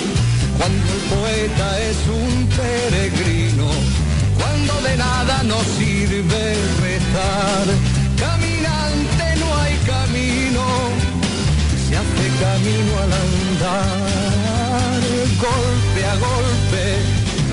[0.56, 3.68] cuando el poeta es un peregrino,
[4.38, 7.66] cuando de nada nos sirve rezar,
[12.42, 15.00] camino al andar,
[15.38, 16.84] golpe a golpe,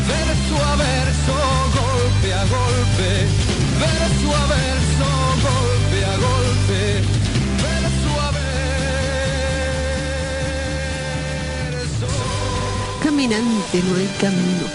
[0.10, 1.36] verso a verso,
[1.80, 3.10] golpe a golpe,
[3.84, 5.10] verso a verso,
[5.48, 6.82] golpe a golpe,
[7.66, 8.50] verso a verso.
[13.04, 14.66] Caminante no hay camino.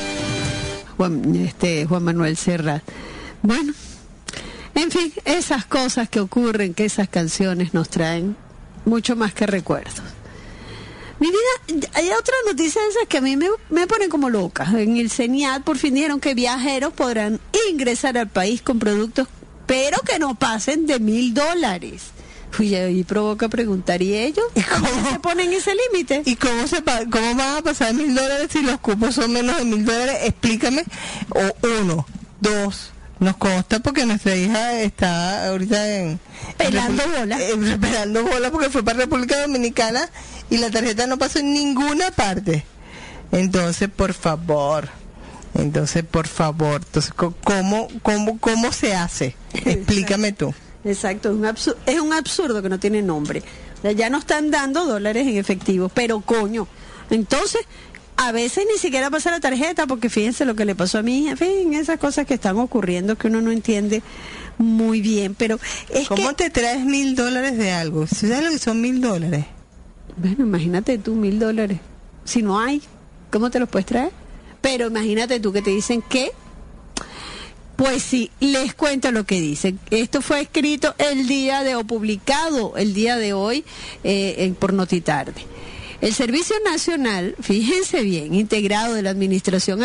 [0.96, 2.82] Juan, este, Juan Manuel Serra.
[3.42, 3.72] Bueno,
[4.76, 8.43] en fin, esas cosas que ocurren, que esas canciones nos traen
[8.84, 9.94] mucho más que recuerdos.
[11.20, 14.66] Mi vida, hay otras noticias esas que a mí me, me ponen como loca.
[14.76, 19.28] En el CENIAT por fin dijeron que viajeros podrán ingresar al país con productos,
[19.66, 22.02] pero que no pasen de mil dólares.
[22.58, 24.44] Uy, ahí provoca preguntar, ¿y ellos?
[24.72, 26.22] ¿Cómo se ponen ese límite?
[26.24, 29.56] ¿Y cómo, se pa- cómo van a pasar mil dólares si los cupos son menos
[29.56, 30.18] de mil dólares?
[30.24, 30.84] Explícame.
[31.30, 32.06] O uno,
[32.40, 32.90] dos.
[33.24, 36.20] Nos consta porque nuestra hija está ahorita en...
[36.58, 37.38] Pelando bola.
[37.40, 40.10] eh, pelando bola porque fue para República Dominicana
[40.50, 42.66] y la tarjeta no pasó en ninguna parte.
[43.32, 44.90] Entonces, por favor.
[45.54, 46.82] Entonces, por favor.
[46.84, 49.34] Entonces, ¿cómo, cómo, cómo se hace?
[49.54, 50.52] Explícame tú.
[50.84, 53.42] Exacto, es un, absurdo, es un absurdo que no tiene nombre.
[53.96, 56.68] Ya no están dando dólares en efectivo, pero coño.
[57.08, 57.62] Entonces,
[58.16, 61.20] a veces ni siquiera pasa la tarjeta, porque fíjense lo que le pasó a mi
[61.22, 64.02] hija, en fin, esas cosas que están ocurriendo que uno no entiende
[64.58, 65.58] muy bien, pero
[65.88, 68.06] es ¿Cómo que, te traes mil dólares de algo?
[68.06, 69.44] ¿Sí ¿Sabes lo que son mil dólares?
[70.16, 71.78] bueno, imagínate tú, mil dólares.
[72.24, 72.80] Si no hay,
[73.32, 74.10] ¿cómo te los puedes traer?
[74.60, 76.30] Pero imagínate tú que te dicen que
[77.76, 79.74] Pues sí, les cuento lo que dice.
[79.90, 83.64] Esto fue escrito el día de o publicado el día de hoy
[84.04, 85.44] eh, en- por Notitarde.
[86.04, 89.80] El Servicio Nacional, fíjense bien, integrado de la Administración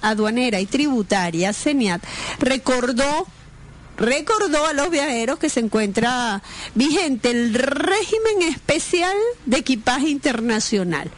[0.00, 2.02] Aduanera y Tributaria, CENIAT,
[2.38, 3.26] recordó
[3.98, 6.42] recordó a los viajeros que se encuentra
[6.74, 9.14] vigente el régimen especial
[9.44, 11.10] de equipaje internacional.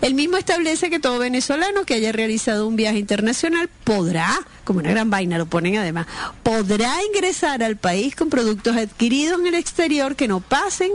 [0.00, 4.90] El mismo establece que todo venezolano que haya realizado un viaje internacional podrá, como una
[4.90, 6.08] gran vaina lo ponen además,
[6.42, 10.90] podrá ingresar al país con productos adquiridos en el exterior que no pasen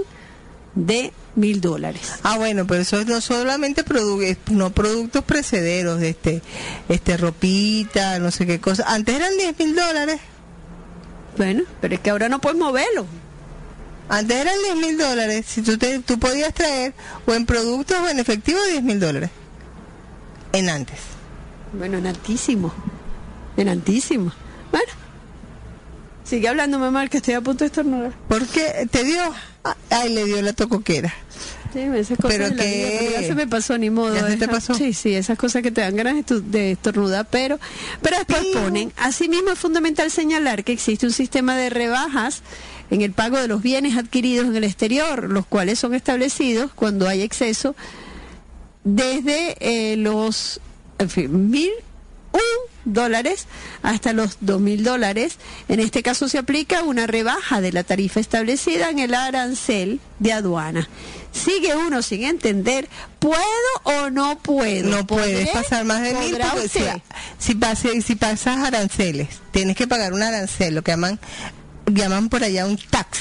[0.75, 2.15] de mil dólares.
[2.23, 4.19] Ah, bueno, pero eso no solamente produ
[4.51, 6.41] no productos precederos, este,
[6.89, 8.83] este ropita, no sé qué cosa.
[8.87, 10.19] Antes eran 10 mil dólares.
[11.37, 13.05] Bueno, pero es que ahora no puedes moverlo.
[14.09, 15.45] Antes eran 10 mil dólares.
[15.47, 16.93] Si tú, te, tú podías traer
[17.25, 19.29] o en productos o en efectivo 10 mil dólares.
[20.53, 20.99] En antes.
[21.73, 22.73] Bueno, en altísimo.
[23.57, 24.31] En altísimo.
[24.71, 24.91] Bueno.
[26.23, 28.13] Sigue hablando, mamá, que estoy a punto de estornudar.
[28.27, 28.87] ¿Por qué?
[28.91, 29.21] ¿Te dio?
[29.89, 31.13] Ay, le dio la tocoquera.
[31.73, 34.15] Sí, esas cosas Pero de la que- vida, ya se me pasó, ni modo.
[34.15, 34.73] ¿Ya se te pasó?
[34.73, 37.59] Sí, sí, esas cosas que te dan ganas de, estornudar, pero,
[38.01, 42.41] pero después ponen, asimismo es fundamental señalar que existe un sistema de rebajas
[42.89, 47.07] en el pago de los bienes adquiridos en el exterior, los cuales son establecidos cuando
[47.07, 47.75] hay exceso
[48.83, 50.61] desde eh, los
[50.99, 51.71] en fin, mil
[52.85, 53.47] dólares
[53.83, 55.37] hasta los dos mil dólares.
[55.67, 60.33] En este caso se aplica una rebaja de la tarifa establecida en el arancel de
[60.33, 60.87] aduana.
[61.31, 62.87] Sigue uno sin entender,
[63.19, 63.37] ¿puedo
[63.83, 64.89] o no puedo?
[64.89, 66.79] No puedes pasar más de mil ¿Podrá porque si,
[67.37, 71.19] si, pase- si pasas aranceles, tienes que pagar un arancel, lo que llaman
[71.85, 73.19] llaman por allá un tax,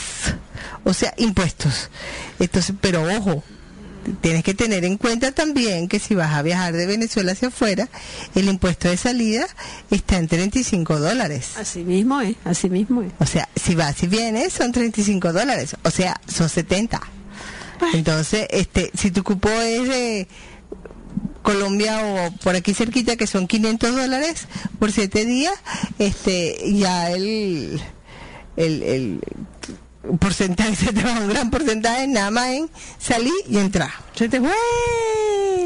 [0.85, 1.89] o sea, impuestos.
[2.41, 3.45] Entonces, pero ojo,
[4.21, 7.89] tienes que tener en cuenta también que si vas a viajar de Venezuela hacia afuera,
[8.35, 9.47] el impuesto de salida
[9.91, 11.53] está en 35 dólares.
[11.57, 13.13] Así mismo es, así mismo es.
[13.19, 17.01] O sea, si vas y vienes son 35 dólares, o sea, son 70.
[17.95, 20.29] Entonces, este, si tu cupo es de
[21.43, 24.49] Colombia o por aquí cerquita que son 500 dólares
[24.79, 25.55] por siete días,
[25.99, 27.81] este, ya el,
[28.57, 29.21] el, el
[30.19, 33.91] porcentaje se te va un gran porcentaje nada más en salir y entrar.
[34.15, 34.55] Se te fue.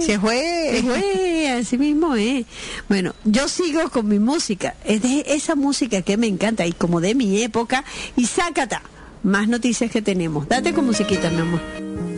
[0.00, 0.70] Se fue.
[0.72, 2.46] Se fue, así mismo es.
[2.88, 4.74] Bueno, yo sigo con mi música.
[4.84, 7.84] Es de esa música que me encanta y como de mi época.
[8.16, 8.82] Y sácata.
[9.22, 10.48] Más noticias que tenemos.
[10.48, 11.60] Date con musiquita, mi amor.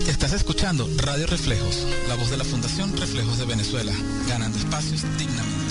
[0.09, 3.93] Estás escuchando Radio Reflejos, la voz de la Fundación Reflejos de Venezuela,
[4.29, 5.62] ganando espacios dignamente.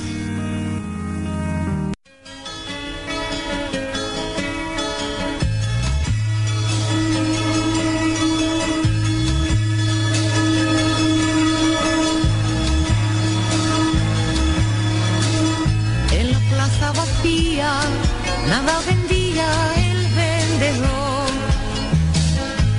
[18.52, 19.48] nada vendía
[19.88, 21.32] el vendedor.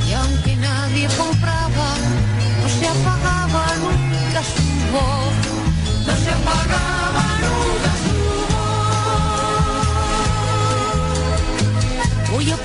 [0.06, 1.88] Y aunque nadie compraba,
[2.60, 5.34] no se apagaba nunca su voz.
[6.06, 8.16] No se apagaba nunca su
[8.52, 8.82] voz.
[12.32, 12.56] Voy a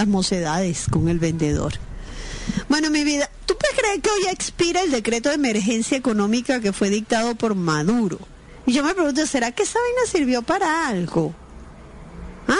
[0.00, 1.74] las mocedades con el vendedor.
[2.70, 6.72] Bueno, mi vida, ¿tú puedes creer que hoy expira el decreto de emergencia económica que
[6.72, 8.18] fue dictado por Maduro?
[8.64, 11.34] Y yo me pregunto, ¿será que esa vaina sirvió para algo?
[12.48, 12.56] ¿Ah?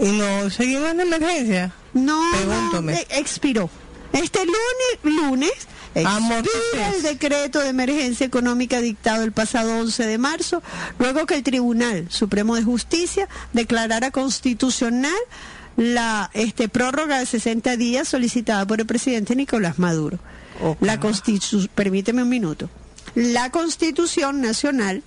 [0.00, 1.74] ¿Y no seguimos en emergencia?
[1.94, 2.94] No, Pregúntame.
[2.94, 3.68] eh, expiró.
[4.12, 5.50] Este lunes, lunes
[5.94, 10.62] expira el decreto de emergencia económica dictado el pasado 11 de marzo,
[10.98, 15.12] luego que el Tribunal Supremo de Justicia declarara constitucional
[15.76, 20.18] la este, prórroga de 60 días solicitada por el presidente Nicolás Maduro.
[20.80, 22.68] La constitu permíteme un minuto.
[23.14, 25.02] La Constitución Nacional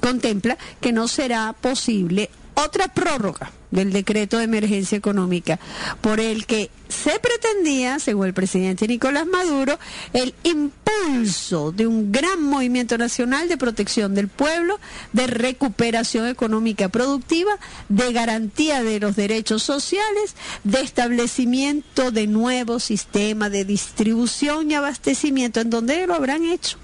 [0.00, 5.58] contempla que no será posible otra prórroga del decreto de emergencia económica
[6.00, 9.78] por el que se pretendía, según el presidente Nicolás Maduro,
[10.12, 14.78] el impulso de un gran movimiento nacional de protección del pueblo,
[15.12, 23.50] de recuperación económica productiva, de garantía de los derechos sociales, de establecimiento de nuevos sistemas
[23.50, 26.78] de distribución y abastecimiento, en donde lo habrán hecho.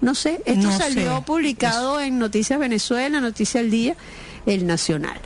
[0.00, 1.22] No sé, esto No salió sé.
[1.24, 3.96] publicado en Noticias Venezuela, Noticias al Día,
[4.46, 5.18] El Nacional.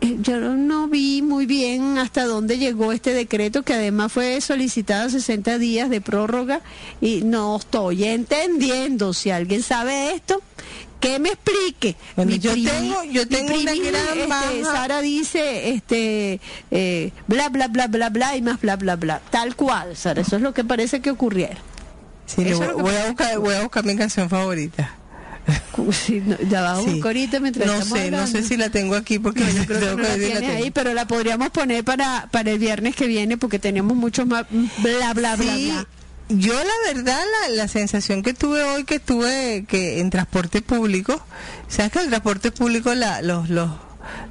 [0.00, 5.08] Eh, Yo no vi muy bien hasta dónde llegó este decreto, que además fue solicitado
[5.10, 6.60] 60 días de prórroga,
[7.00, 9.12] y no estoy entendiendo.
[9.14, 10.42] Si alguien sabe esto,
[10.98, 11.96] que me explique.
[12.16, 16.40] Bueno, Mi yo primi- tengo- yo tengo una primi, gran este, baja- Sara dice, este,
[16.70, 19.20] eh, bla, bla, bla, bla, bla, y más bla, bla, bla.
[19.30, 21.56] Tal cual, Sara, eso es lo que parece que ocurriera.
[22.26, 22.54] Sí, a
[23.06, 24.96] buscar, voy a buscar mi canción favorita.
[25.92, 29.18] Sí, no, ya va, busco ahorita mientras No sé, no sé si la tengo aquí
[29.18, 30.52] porque No, yo creo que no la tengo.
[30.52, 34.46] ahí, pero la podríamos poner para, para el viernes que viene porque tenemos muchos más
[34.50, 35.86] bla, bla, bla, Sí, bla.
[36.28, 41.20] Yo la verdad, la, la sensación que tuve hoy, que tuve que en transporte público,
[41.68, 43.70] sabes que el transporte público la, los, los,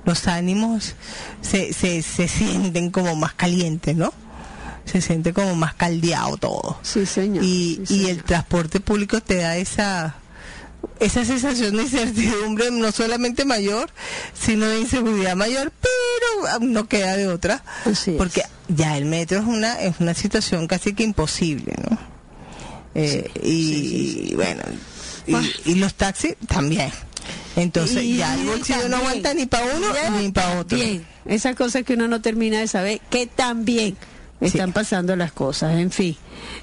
[0.06, 0.96] los ánimos
[1.42, 4.14] se, se, se sienten como más calientes, ¿no?
[4.86, 6.80] Se siente como más caldeado todo.
[6.82, 7.44] Sí, señor.
[7.44, 10.16] Y, y el transporte público te da esa
[11.00, 13.90] esa sensación de incertidumbre no solamente mayor,
[14.40, 17.64] sino de inseguridad mayor, pero ah, no queda de otra,
[18.18, 21.98] porque ya el metro es una es una situación casi que imposible, ¿no?
[22.94, 24.64] Eh, y, bueno,
[25.28, 26.92] y, y los taxis también.
[27.56, 30.78] Entonces Y- ya el bolsillo no aguanta ni para uno ya ni para otro.
[30.78, 33.98] Bien, esas cosas que uno no termina de saber, que también
[34.42, 36.18] están pasando las cosas, en fin.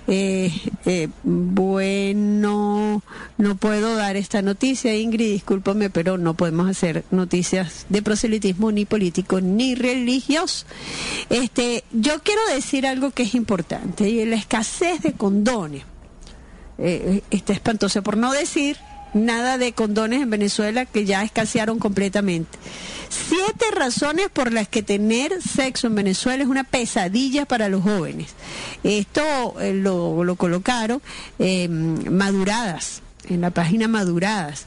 [0.09, 0.53] Eh,
[0.85, 3.03] eh, bueno,
[3.39, 8.85] no puedo dar esta noticia, Ingrid, discúlpame, pero no podemos hacer noticias de proselitismo ni
[8.85, 10.67] político ni religioso.
[11.31, 15.85] Este, yo quiero decir algo que es importante, y la escasez de condones.
[16.79, 18.77] Eh, está espantosa, por no decir
[19.15, 22.59] nada de condones en Venezuela que ya escasearon completamente.
[23.09, 28.35] Siete razones por las que tener sexo en Venezuela es una pesadilla para los jóvenes.
[28.85, 31.01] Esto eh, lo, lo colocaron
[31.39, 34.67] eh, maduradas, en la página maduradas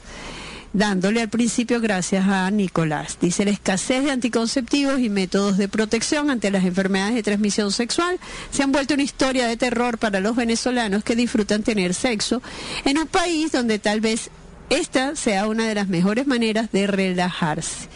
[0.72, 3.18] dándole al principio gracias a Nicolás.
[3.20, 8.18] Dice la escasez de anticonceptivos y métodos de protección ante las enfermedades de transmisión sexual
[8.50, 12.42] se han vuelto una historia de terror para los venezolanos que disfrutan tener sexo
[12.84, 14.30] en un país donde tal vez
[14.70, 17.88] esta sea una de las mejores maneras de relajarse.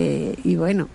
[0.00, 0.88] Eh, y bueno,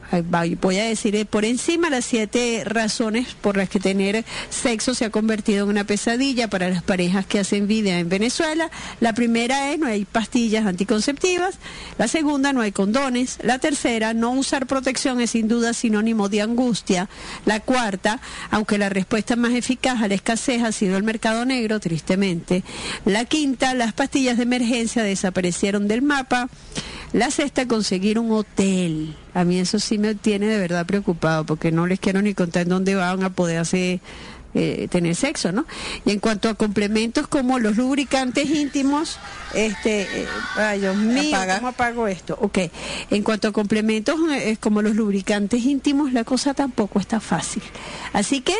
[0.61, 5.03] voy a decir eh, por encima las siete razones por las que tener sexo se
[5.03, 8.71] ha convertido en una pesadilla para las parejas que hacen vida en Venezuela.
[9.01, 11.55] La primera es no hay pastillas anticonceptivas.
[11.97, 13.39] La segunda, no hay condones.
[13.43, 17.09] La tercera, no usar protección es sin duda sinónimo de angustia.
[17.45, 21.81] La cuarta, aunque la respuesta más eficaz a la escasez ha sido el mercado negro,
[21.81, 22.63] tristemente.
[23.03, 26.47] La quinta, las pastillas de emergencia desaparecieron del mapa.
[27.13, 29.15] La sexta, conseguir un hotel.
[29.35, 32.63] A mí eso sí me tiene de verdad preocupado porque no les quiero ni contar
[32.63, 33.99] en dónde van a poder hacer,
[34.55, 35.65] eh, tener sexo, ¿no?
[36.05, 39.19] Y en cuanto a complementos como los lubricantes íntimos,
[39.53, 41.55] este, eh, ay Dios mío, Apaga.
[41.57, 42.35] ¿cómo apago esto?
[42.41, 42.57] Ok,
[43.11, 47.61] en cuanto a complementos eh, como los lubricantes íntimos, la cosa tampoco está fácil.
[48.13, 48.55] Así que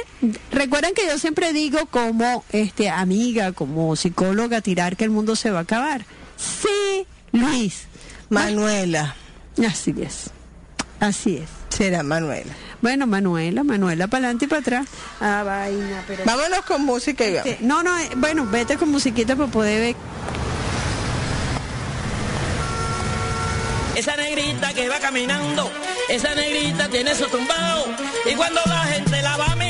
[0.51, 5.49] recuerden que yo siempre digo como este amiga, como psicóloga, tirar que el mundo se
[5.49, 6.05] va a acabar.
[6.37, 7.87] Sí, Luis.
[8.29, 9.15] Manuela.
[9.67, 10.31] Así es.
[10.99, 11.49] Así es.
[11.69, 12.53] Será Manuela.
[12.81, 14.87] Bueno, Manuela, Manuela, para adelante y para atrás.
[15.21, 16.23] Ah, vaina, pero...
[16.25, 17.47] Vámonos con música y vamos.
[17.47, 19.95] Este, no, no, eh, bueno, vete con musiquita para poder ver.
[23.95, 25.71] Esa negrita que va caminando,
[26.09, 27.85] esa negrita tiene su tumbao.
[28.29, 29.62] Y cuando la gente la va mirando,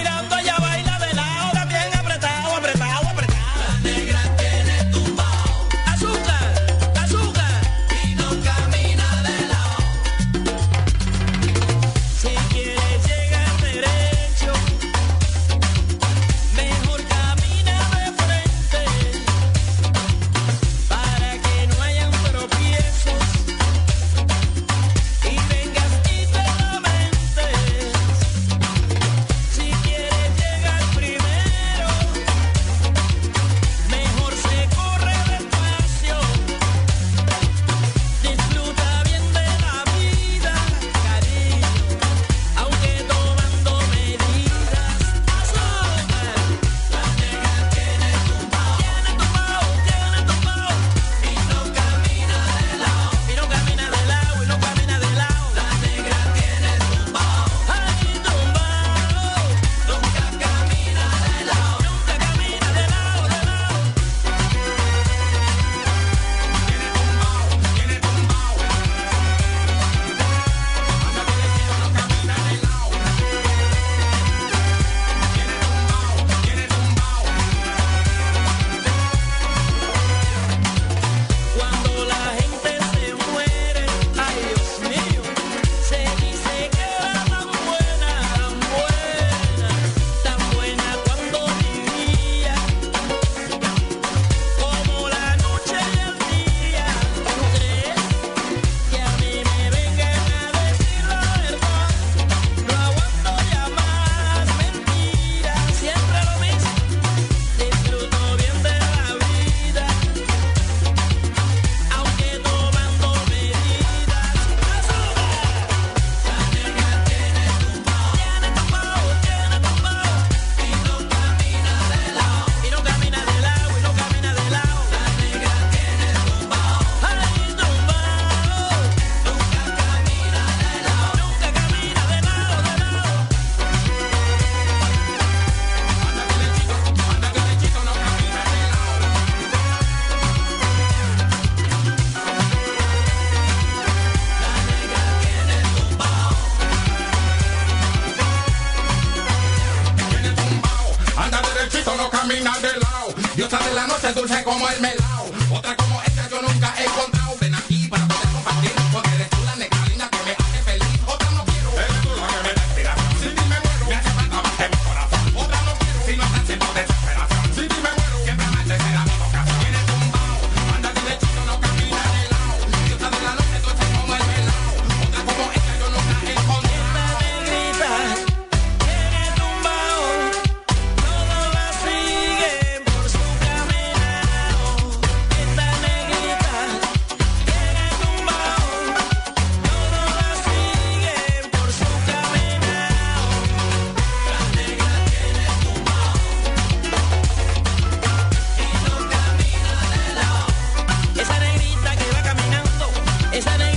[201.15, 202.91] Esa negrita que va caminando,
[203.31, 203.72] esa negrita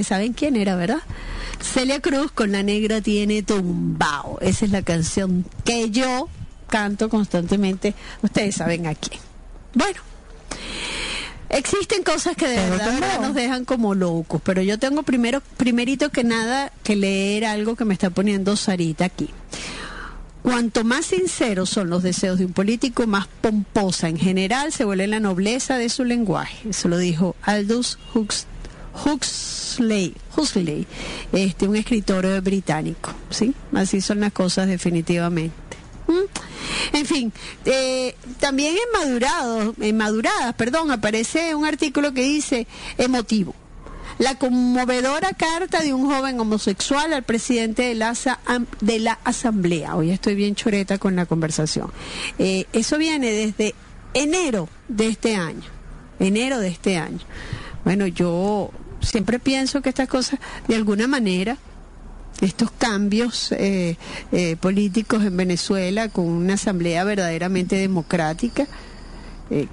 [0.00, 1.02] ustedes saben quién era, ¿verdad?
[1.60, 4.38] Celia Cruz con La Negra tiene tumbao.
[4.40, 6.28] Esa es la canción que yo
[6.68, 7.94] canto constantemente.
[8.22, 9.20] Ustedes saben a quién.
[9.74, 10.00] Bueno,
[11.50, 16.24] existen cosas que de verdad nos dejan como locos, pero yo tengo primero, primerito que
[16.24, 19.28] nada que leer algo que me está poniendo Sarita aquí.
[20.42, 25.06] Cuanto más sinceros son los deseos de un político, más pomposa en general se vuelve
[25.06, 26.70] la nobleza de su lenguaje.
[26.70, 28.46] Eso lo dijo Aldous Hux-
[29.04, 30.86] Huxley, Huxley
[31.32, 33.12] este, un escritor eh, británico.
[33.30, 33.54] ¿sí?
[33.72, 35.54] Así son las cosas definitivamente.
[36.06, 36.96] ¿Mm?
[36.96, 37.32] En fin,
[37.64, 42.66] eh, también en madurado, en maduradas, perdón, aparece un artículo que dice
[42.98, 43.54] emotivo.
[44.18, 49.96] La conmovedora carta de un joven homosexual al presidente de la Asamblea.
[49.96, 51.90] Hoy estoy bien choreta con la conversación.
[52.38, 53.74] Eh, eso viene desde
[54.12, 55.64] enero de este año.
[56.18, 57.20] Enero de este año.
[57.84, 58.70] Bueno, yo
[59.00, 61.56] siempre pienso que estas cosas, de alguna manera,
[62.40, 63.96] estos cambios eh,
[64.32, 68.66] eh, políticos en Venezuela con una asamblea verdaderamente democrática
[69.50, 69.66] eh,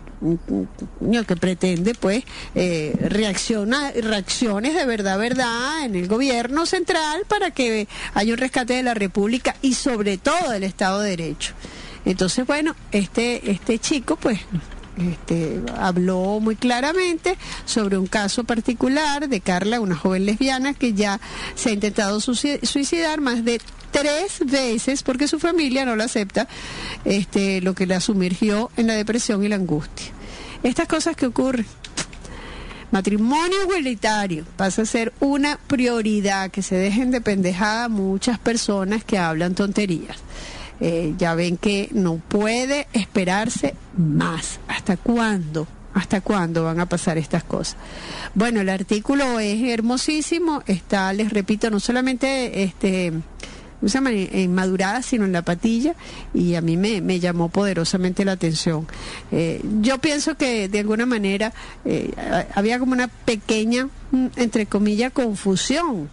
[1.27, 2.23] que pretende pues
[2.55, 8.73] eh, reacciona, reacciones de verdad verdad en el gobierno central para que haya un rescate
[8.73, 11.53] de la república y sobre todo del estado de derecho.
[12.05, 14.39] Entonces bueno este este chico pues
[14.97, 21.19] este, habló muy claramente sobre un caso particular de Carla, una joven lesbiana que ya
[21.55, 26.47] se ha intentado suici- suicidar más de tres veces porque su familia no la acepta,
[27.05, 30.07] este, lo que la sumergió en la depresión y la angustia.
[30.63, 31.65] Estas cosas que ocurren.
[32.89, 39.17] Matrimonio igualitario pasa a ser una prioridad, que se dejen de pendejada muchas personas que
[39.17, 40.17] hablan tonterías.
[40.79, 44.59] Eh, ya ven que no puede esperarse más.
[44.67, 45.67] ¿Hasta cuándo?
[45.93, 47.77] ¿Hasta cuándo van a pasar estas cosas?
[48.35, 53.13] Bueno, el artículo es hermosísimo, está, les repito, no solamente este
[53.79, 55.95] ¿cómo se en madurada, sino en la patilla,
[56.33, 58.87] y a mí me, me llamó poderosamente la atención.
[59.31, 61.53] Eh, yo pienso que de alguna manera
[61.85, 62.11] eh,
[62.55, 66.09] había como una pequeña, mm, entre comillas, confusión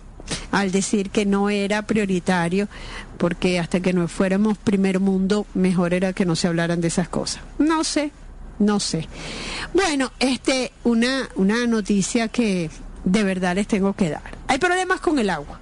[0.50, 2.68] al decir que no era prioritario,
[3.18, 7.08] porque hasta que no fuéramos primer mundo, mejor era que no se hablaran de esas
[7.08, 7.42] cosas.
[7.58, 8.12] No sé,
[8.58, 9.08] no sé.
[9.72, 12.70] Bueno, este, una, una noticia que
[13.04, 14.22] de verdad les tengo que dar.
[14.48, 15.60] Hay problemas con el agua.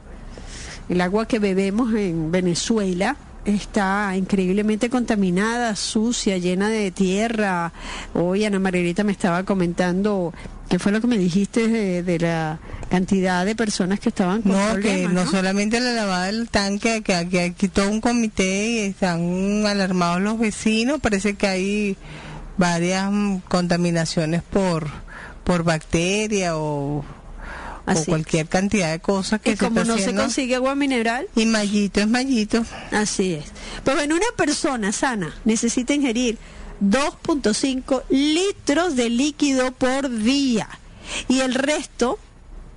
[0.88, 7.72] El agua que bebemos en Venezuela está increíblemente contaminada, sucia, llena de tierra.
[8.14, 10.32] Hoy Ana Margarita me estaba comentando
[10.72, 12.58] qué fue lo que me dijiste de, de la
[12.88, 15.30] cantidad de personas que estaban con No, que no, ¿no?
[15.30, 20.98] solamente la lavada del tanque, que aquí todo un comité y están alarmados los vecinos.
[20.98, 21.96] Parece que hay
[22.56, 23.10] varias
[23.48, 24.88] contaminaciones por
[25.44, 27.04] por bacteria o,
[28.06, 31.26] cualquier cantidad de cosas que Y como está no se consigue agua mineral.
[31.36, 32.64] Y mallito es mallito.
[32.92, 33.44] Así es.
[33.84, 36.38] Pero bueno, una persona sana necesita ingerir
[36.82, 40.68] 2.5 litros de líquido por día.
[41.28, 42.18] Y el resto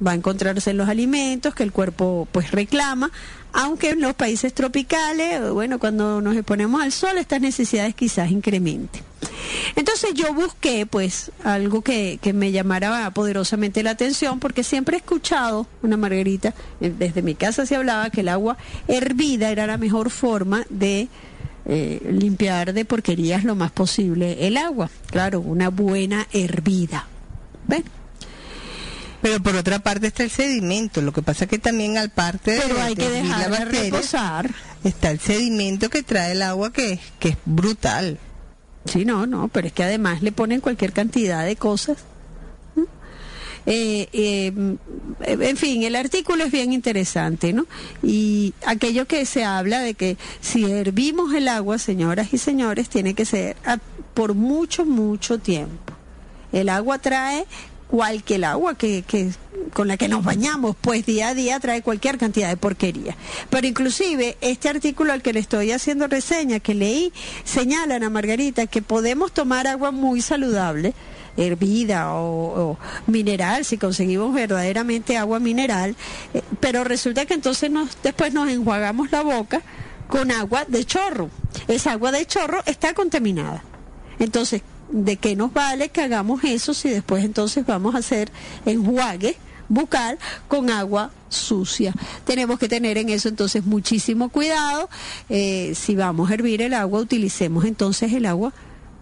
[0.05, 3.11] va a encontrarse en los alimentos que el cuerpo pues reclama,
[3.53, 9.01] aunque en los países tropicales, bueno, cuando nos exponemos al sol, estas necesidades quizás incrementen.
[9.75, 14.99] Entonces yo busqué pues algo que, que me llamara poderosamente la atención porque siempre he
[14.99, 19.77] escuchado, una margarita, eh, desde mi casa se hablaba que el agua hervida era la
[19.77, 21.07] mejor forma de
[21.65, 24.89] eh, limpiar de porquerías lo más posible el agua.
[25.09, 27.07] Claro, una buena hervida.
[27.67, 27.83] ¿Ven?
[29.21, 31.01] Pero por otra parte está el sedimento.
[31.01, 33.47] Lo que pasa es que también al parte de, Pero hay que de hervir la
[33.47, 34.51] bacteria, reposar.
[34.83, 38.19] está el sedimento que trae el agua que, que es brutal.
[38.85, 41.97] Sí, no, no, pero es que además le ponen cualquier cantidad de cosas.
[43.65, 44.53] Eh, eh,
[45.25, 47.65] en fin, el artículo es bien interesante, ¿no?
[48.03, 53.13] Y aquello que se habla de que si hervimos el agua, señoras y señores, tiene
[53.13, 53.57] que ser
[54.13, 55.93] por mucho, mucho tiempo.
[56.51, 57.45] El agua trae
[58.27, 59.31] el agua que, que
[59.73, 63.15] con la que nos bañamos, pues día a día trae cualquier cantidad de porquería.
[63.49, 67.13] Pero inclusive este artículo al que le estoy haciendo reseña, que leí,
[67.43, 70.93] señala Ana Margarita que podemos tomar agua muy saludable,
[71.37, 72.77] hervida o,
[73.07, 75.95] mineral, si conseguimos verdaderamente agua mineral,
[76.33, 79.61] eh, pero resulta que entonces nos, después nos enjuagamos la boca
[80.07, 81.29] con agua de chorro.
[81.67, 83.63] Esa agua de chorro está contaminada.
[84.19, 84.61] Entonces,
[84.91, 88.31] ¿de qué nos vale que hagamos eso si después entonces vamos a hacer
[88.65, 90.17] enjuague bucal
[90.47, 91.93] con agua sucia?
[92.23, 94.89] Tenemos que tener en eso entonces muchísimo cuidado.
[95.29, 98.53] Eh, si vamos a hervir el agua, utilicemos entonces el agua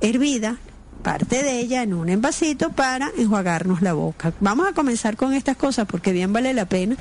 [0.01, 0.57] hervida,
[1.03, 4.33] parte de ella en un envasito para enjuagarnos la boca.
[4.39, 6.95] Vamos a comenzar con estas cosas porque bien vale la pena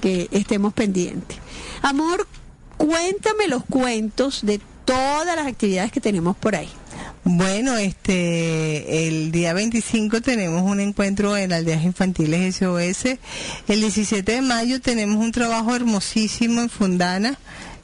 [0.00, 1.36] que estemos pendientes.
[1.82, 2.26] Amor,
[2.76, 6.70] cuéntame los cuentos de todas las actividades que tenemos por ahí.
[7.22, 13.18] Bueno, este, el día 25 tenemos un encuentro en aldeas infantiles SOS.
[13.68, 17.38] El 17 de mayo tenemos un trabajo hermosísimo en Fundana,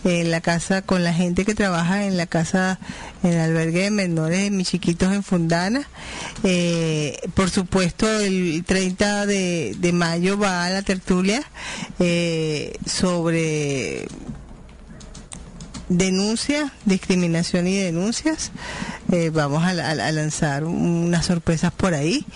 [0.05, 2.79] en la casa, con la gente que trabaja en la casa,
[3.23, 5.89] en el albergue de menores de mis chiquitos en Fundana.
[6.45, 11.43] Eh, por supuesto, el 30 de, de mayo va a la tertulia
[11.99, 14.07] eh, sobre
[15.89, 18.51] denuncia, discriminación y denuncias.
[19.13, 22.27] Eh, vamos a, a- lanzar unas sorpresas por ahí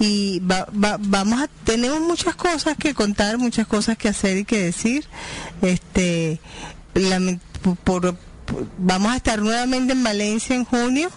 [0.00, 4.44] y va- va- vamos a tenemos muchas cosas que contar, muchas cosas que hacer y
[4.44, 5.04] que decir.
[5.62, 6.40] Este,
[7.84, 8.16] por-
[8.78, 11.10] vamos a estar nuevamente en Valencia en junio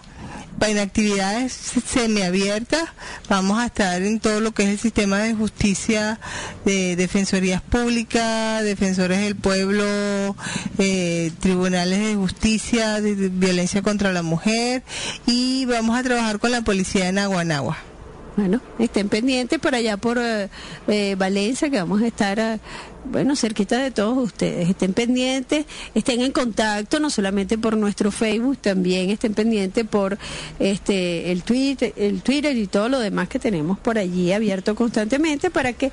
[0.61, 1.53] en actividades
[1.87, 2.83] semiabiertas
[3.29, 6.19] vamos a estar en todo lo que es el sistema de justicia
[6.65, 9.85] de defensorías públicas defensores del pueblo
[10.77, 14.83] eh, tribunales de justicia de, de violencia contra la mujer
[15.25, 17.77] y vamos a trabajar con la policía en Aguanagua
[18.37, 20.47] Bueno, estén pendientes por allá por eh,
[20.87, 22.59] eh, Valencia, que vamos a estar, eh,
[23.05, 24.69] bueno, cerquita de todos ustedes.
[24.69, 30.17] Estén pendientes, estén en contacto, no solamente por nuestro Facebook, también estén pendientes por
[30.59, 35.49] este el Twitter, el Twitter y todo lo demás que tenemos por allí abierto constantemente
[35.49, 35.91] para que,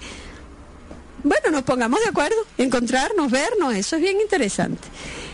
[1.22, 4.86] bueno, nos pongamos de acuerdo, encontrarnos, vernos, eso es bien interesante.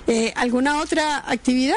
[0.06, 1.74] Eh, ¿Alguna otra actividad?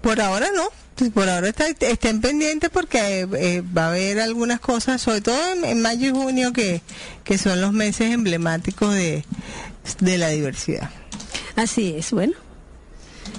[0.00, 0.68] Por ahora no.
[1.10, 5.64] Por ahora está- estén pendientes porque eh, va a haber algunas cosas, sobre todo en,
[5.64, 6.80] en mayo y junio, que,
[7.24, 9.24] que son los meses emblemáticos de,
[10.00, 10.90] de la diversidad.
[11.56, 12.34] Así es, bueno.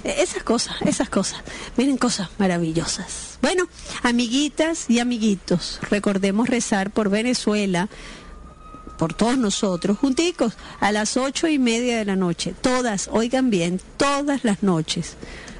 [0.04, 1.40] E- Esas cosas, esas cosas.
[1.76, 3.38] Miren cosas maravillosas.
[3.42, 3.68] Bueno,
[4.02, 7.88] amiguitas y amiguitos, recordemos rezar por Venezuela,
[8.98, 12.54] por todos nosotros, junticos, a las ocho y media de la noche.
[12.60, 15.16] Todas, oigan bien, todas las noches.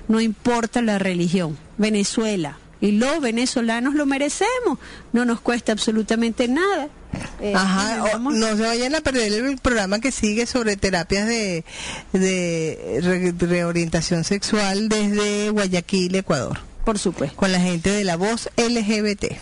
[0.08, 1.56] No importa la religión.
[1.78, 2.58] Venezuela.
[2.80, 4.78] Y los venezolanos lo merecemos.
[5.12, 6.88] No nos cuesta absolutamente nada.
[7.40, 11.64] Eh, Ajá, o- no se vayan a perder el programa que sigue sobre terapias de,
[12.12, 16.58] de re- reorientación sexual desde Guayaquil, Ecuador.
[16.84, 17.36] Por supuesto.
[17.36, 19.32] Con la gente de la voz LGBT.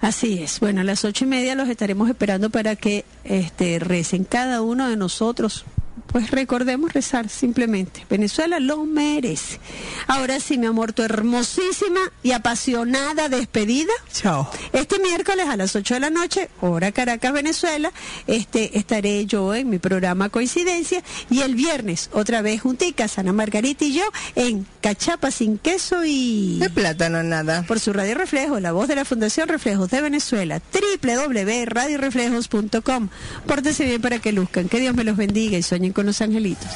[0.00, 0.60] Así es.
[0.60, 4.88] Bueno, a las ocho y media los estaremos esperando para que este, recen cada uno
[4.88, 5.64] de nosotros.
[6.06, 8.06] Pues recordemos rezar simplemente.
[8.08, 9.58] Venezuela lo merece.
[10.06, 13.92] Ahora sí, mi amor, tu hermosísima y apasionada despedida.
[14.12, 14.50] Chao.
[14.72, 17.90] Este miércoles a las 8 de la noche, hora Caracas, Venezuela,
[18.26, 23.84] este, estaré yo en mi programa Coincidencia y el viernes otra vez junticas, Ana Margarita
[23.84, 26.58] y yo, en Cachapa sin queso y...
[26.58, 27.62] De plátano nada.
[27.62, 30.60] Por su Radio Reflejo, la voz de la Fundación Reflejos de Venezuela,
[31.02, 33.08] www.radioreflejos.com.
[33.46, 34.68] Pórtense bien para que luzcan.
[34.68, 36.68] Que Dios me los bendiga y con los angelitos.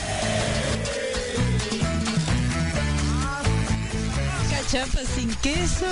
[4.50, 5.86] Cachapa sin queso.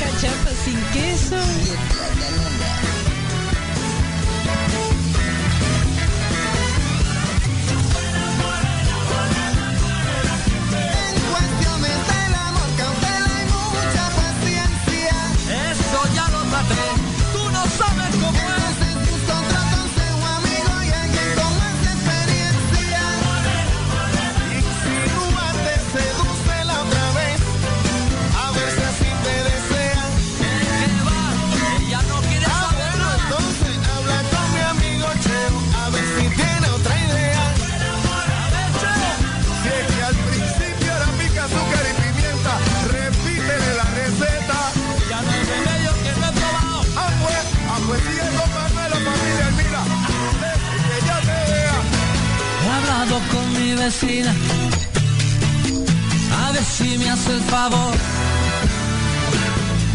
[0.00, 2.53] Cachapa sin queso.
[53.84, 53.88] A
[56.52, 57.94] ver si me hace el favor.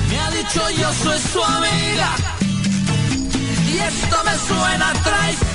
[0.09, 2.15] Me ha dicho yo soy su amiga.
[3.67, 5.48] Y esto me suena atrás.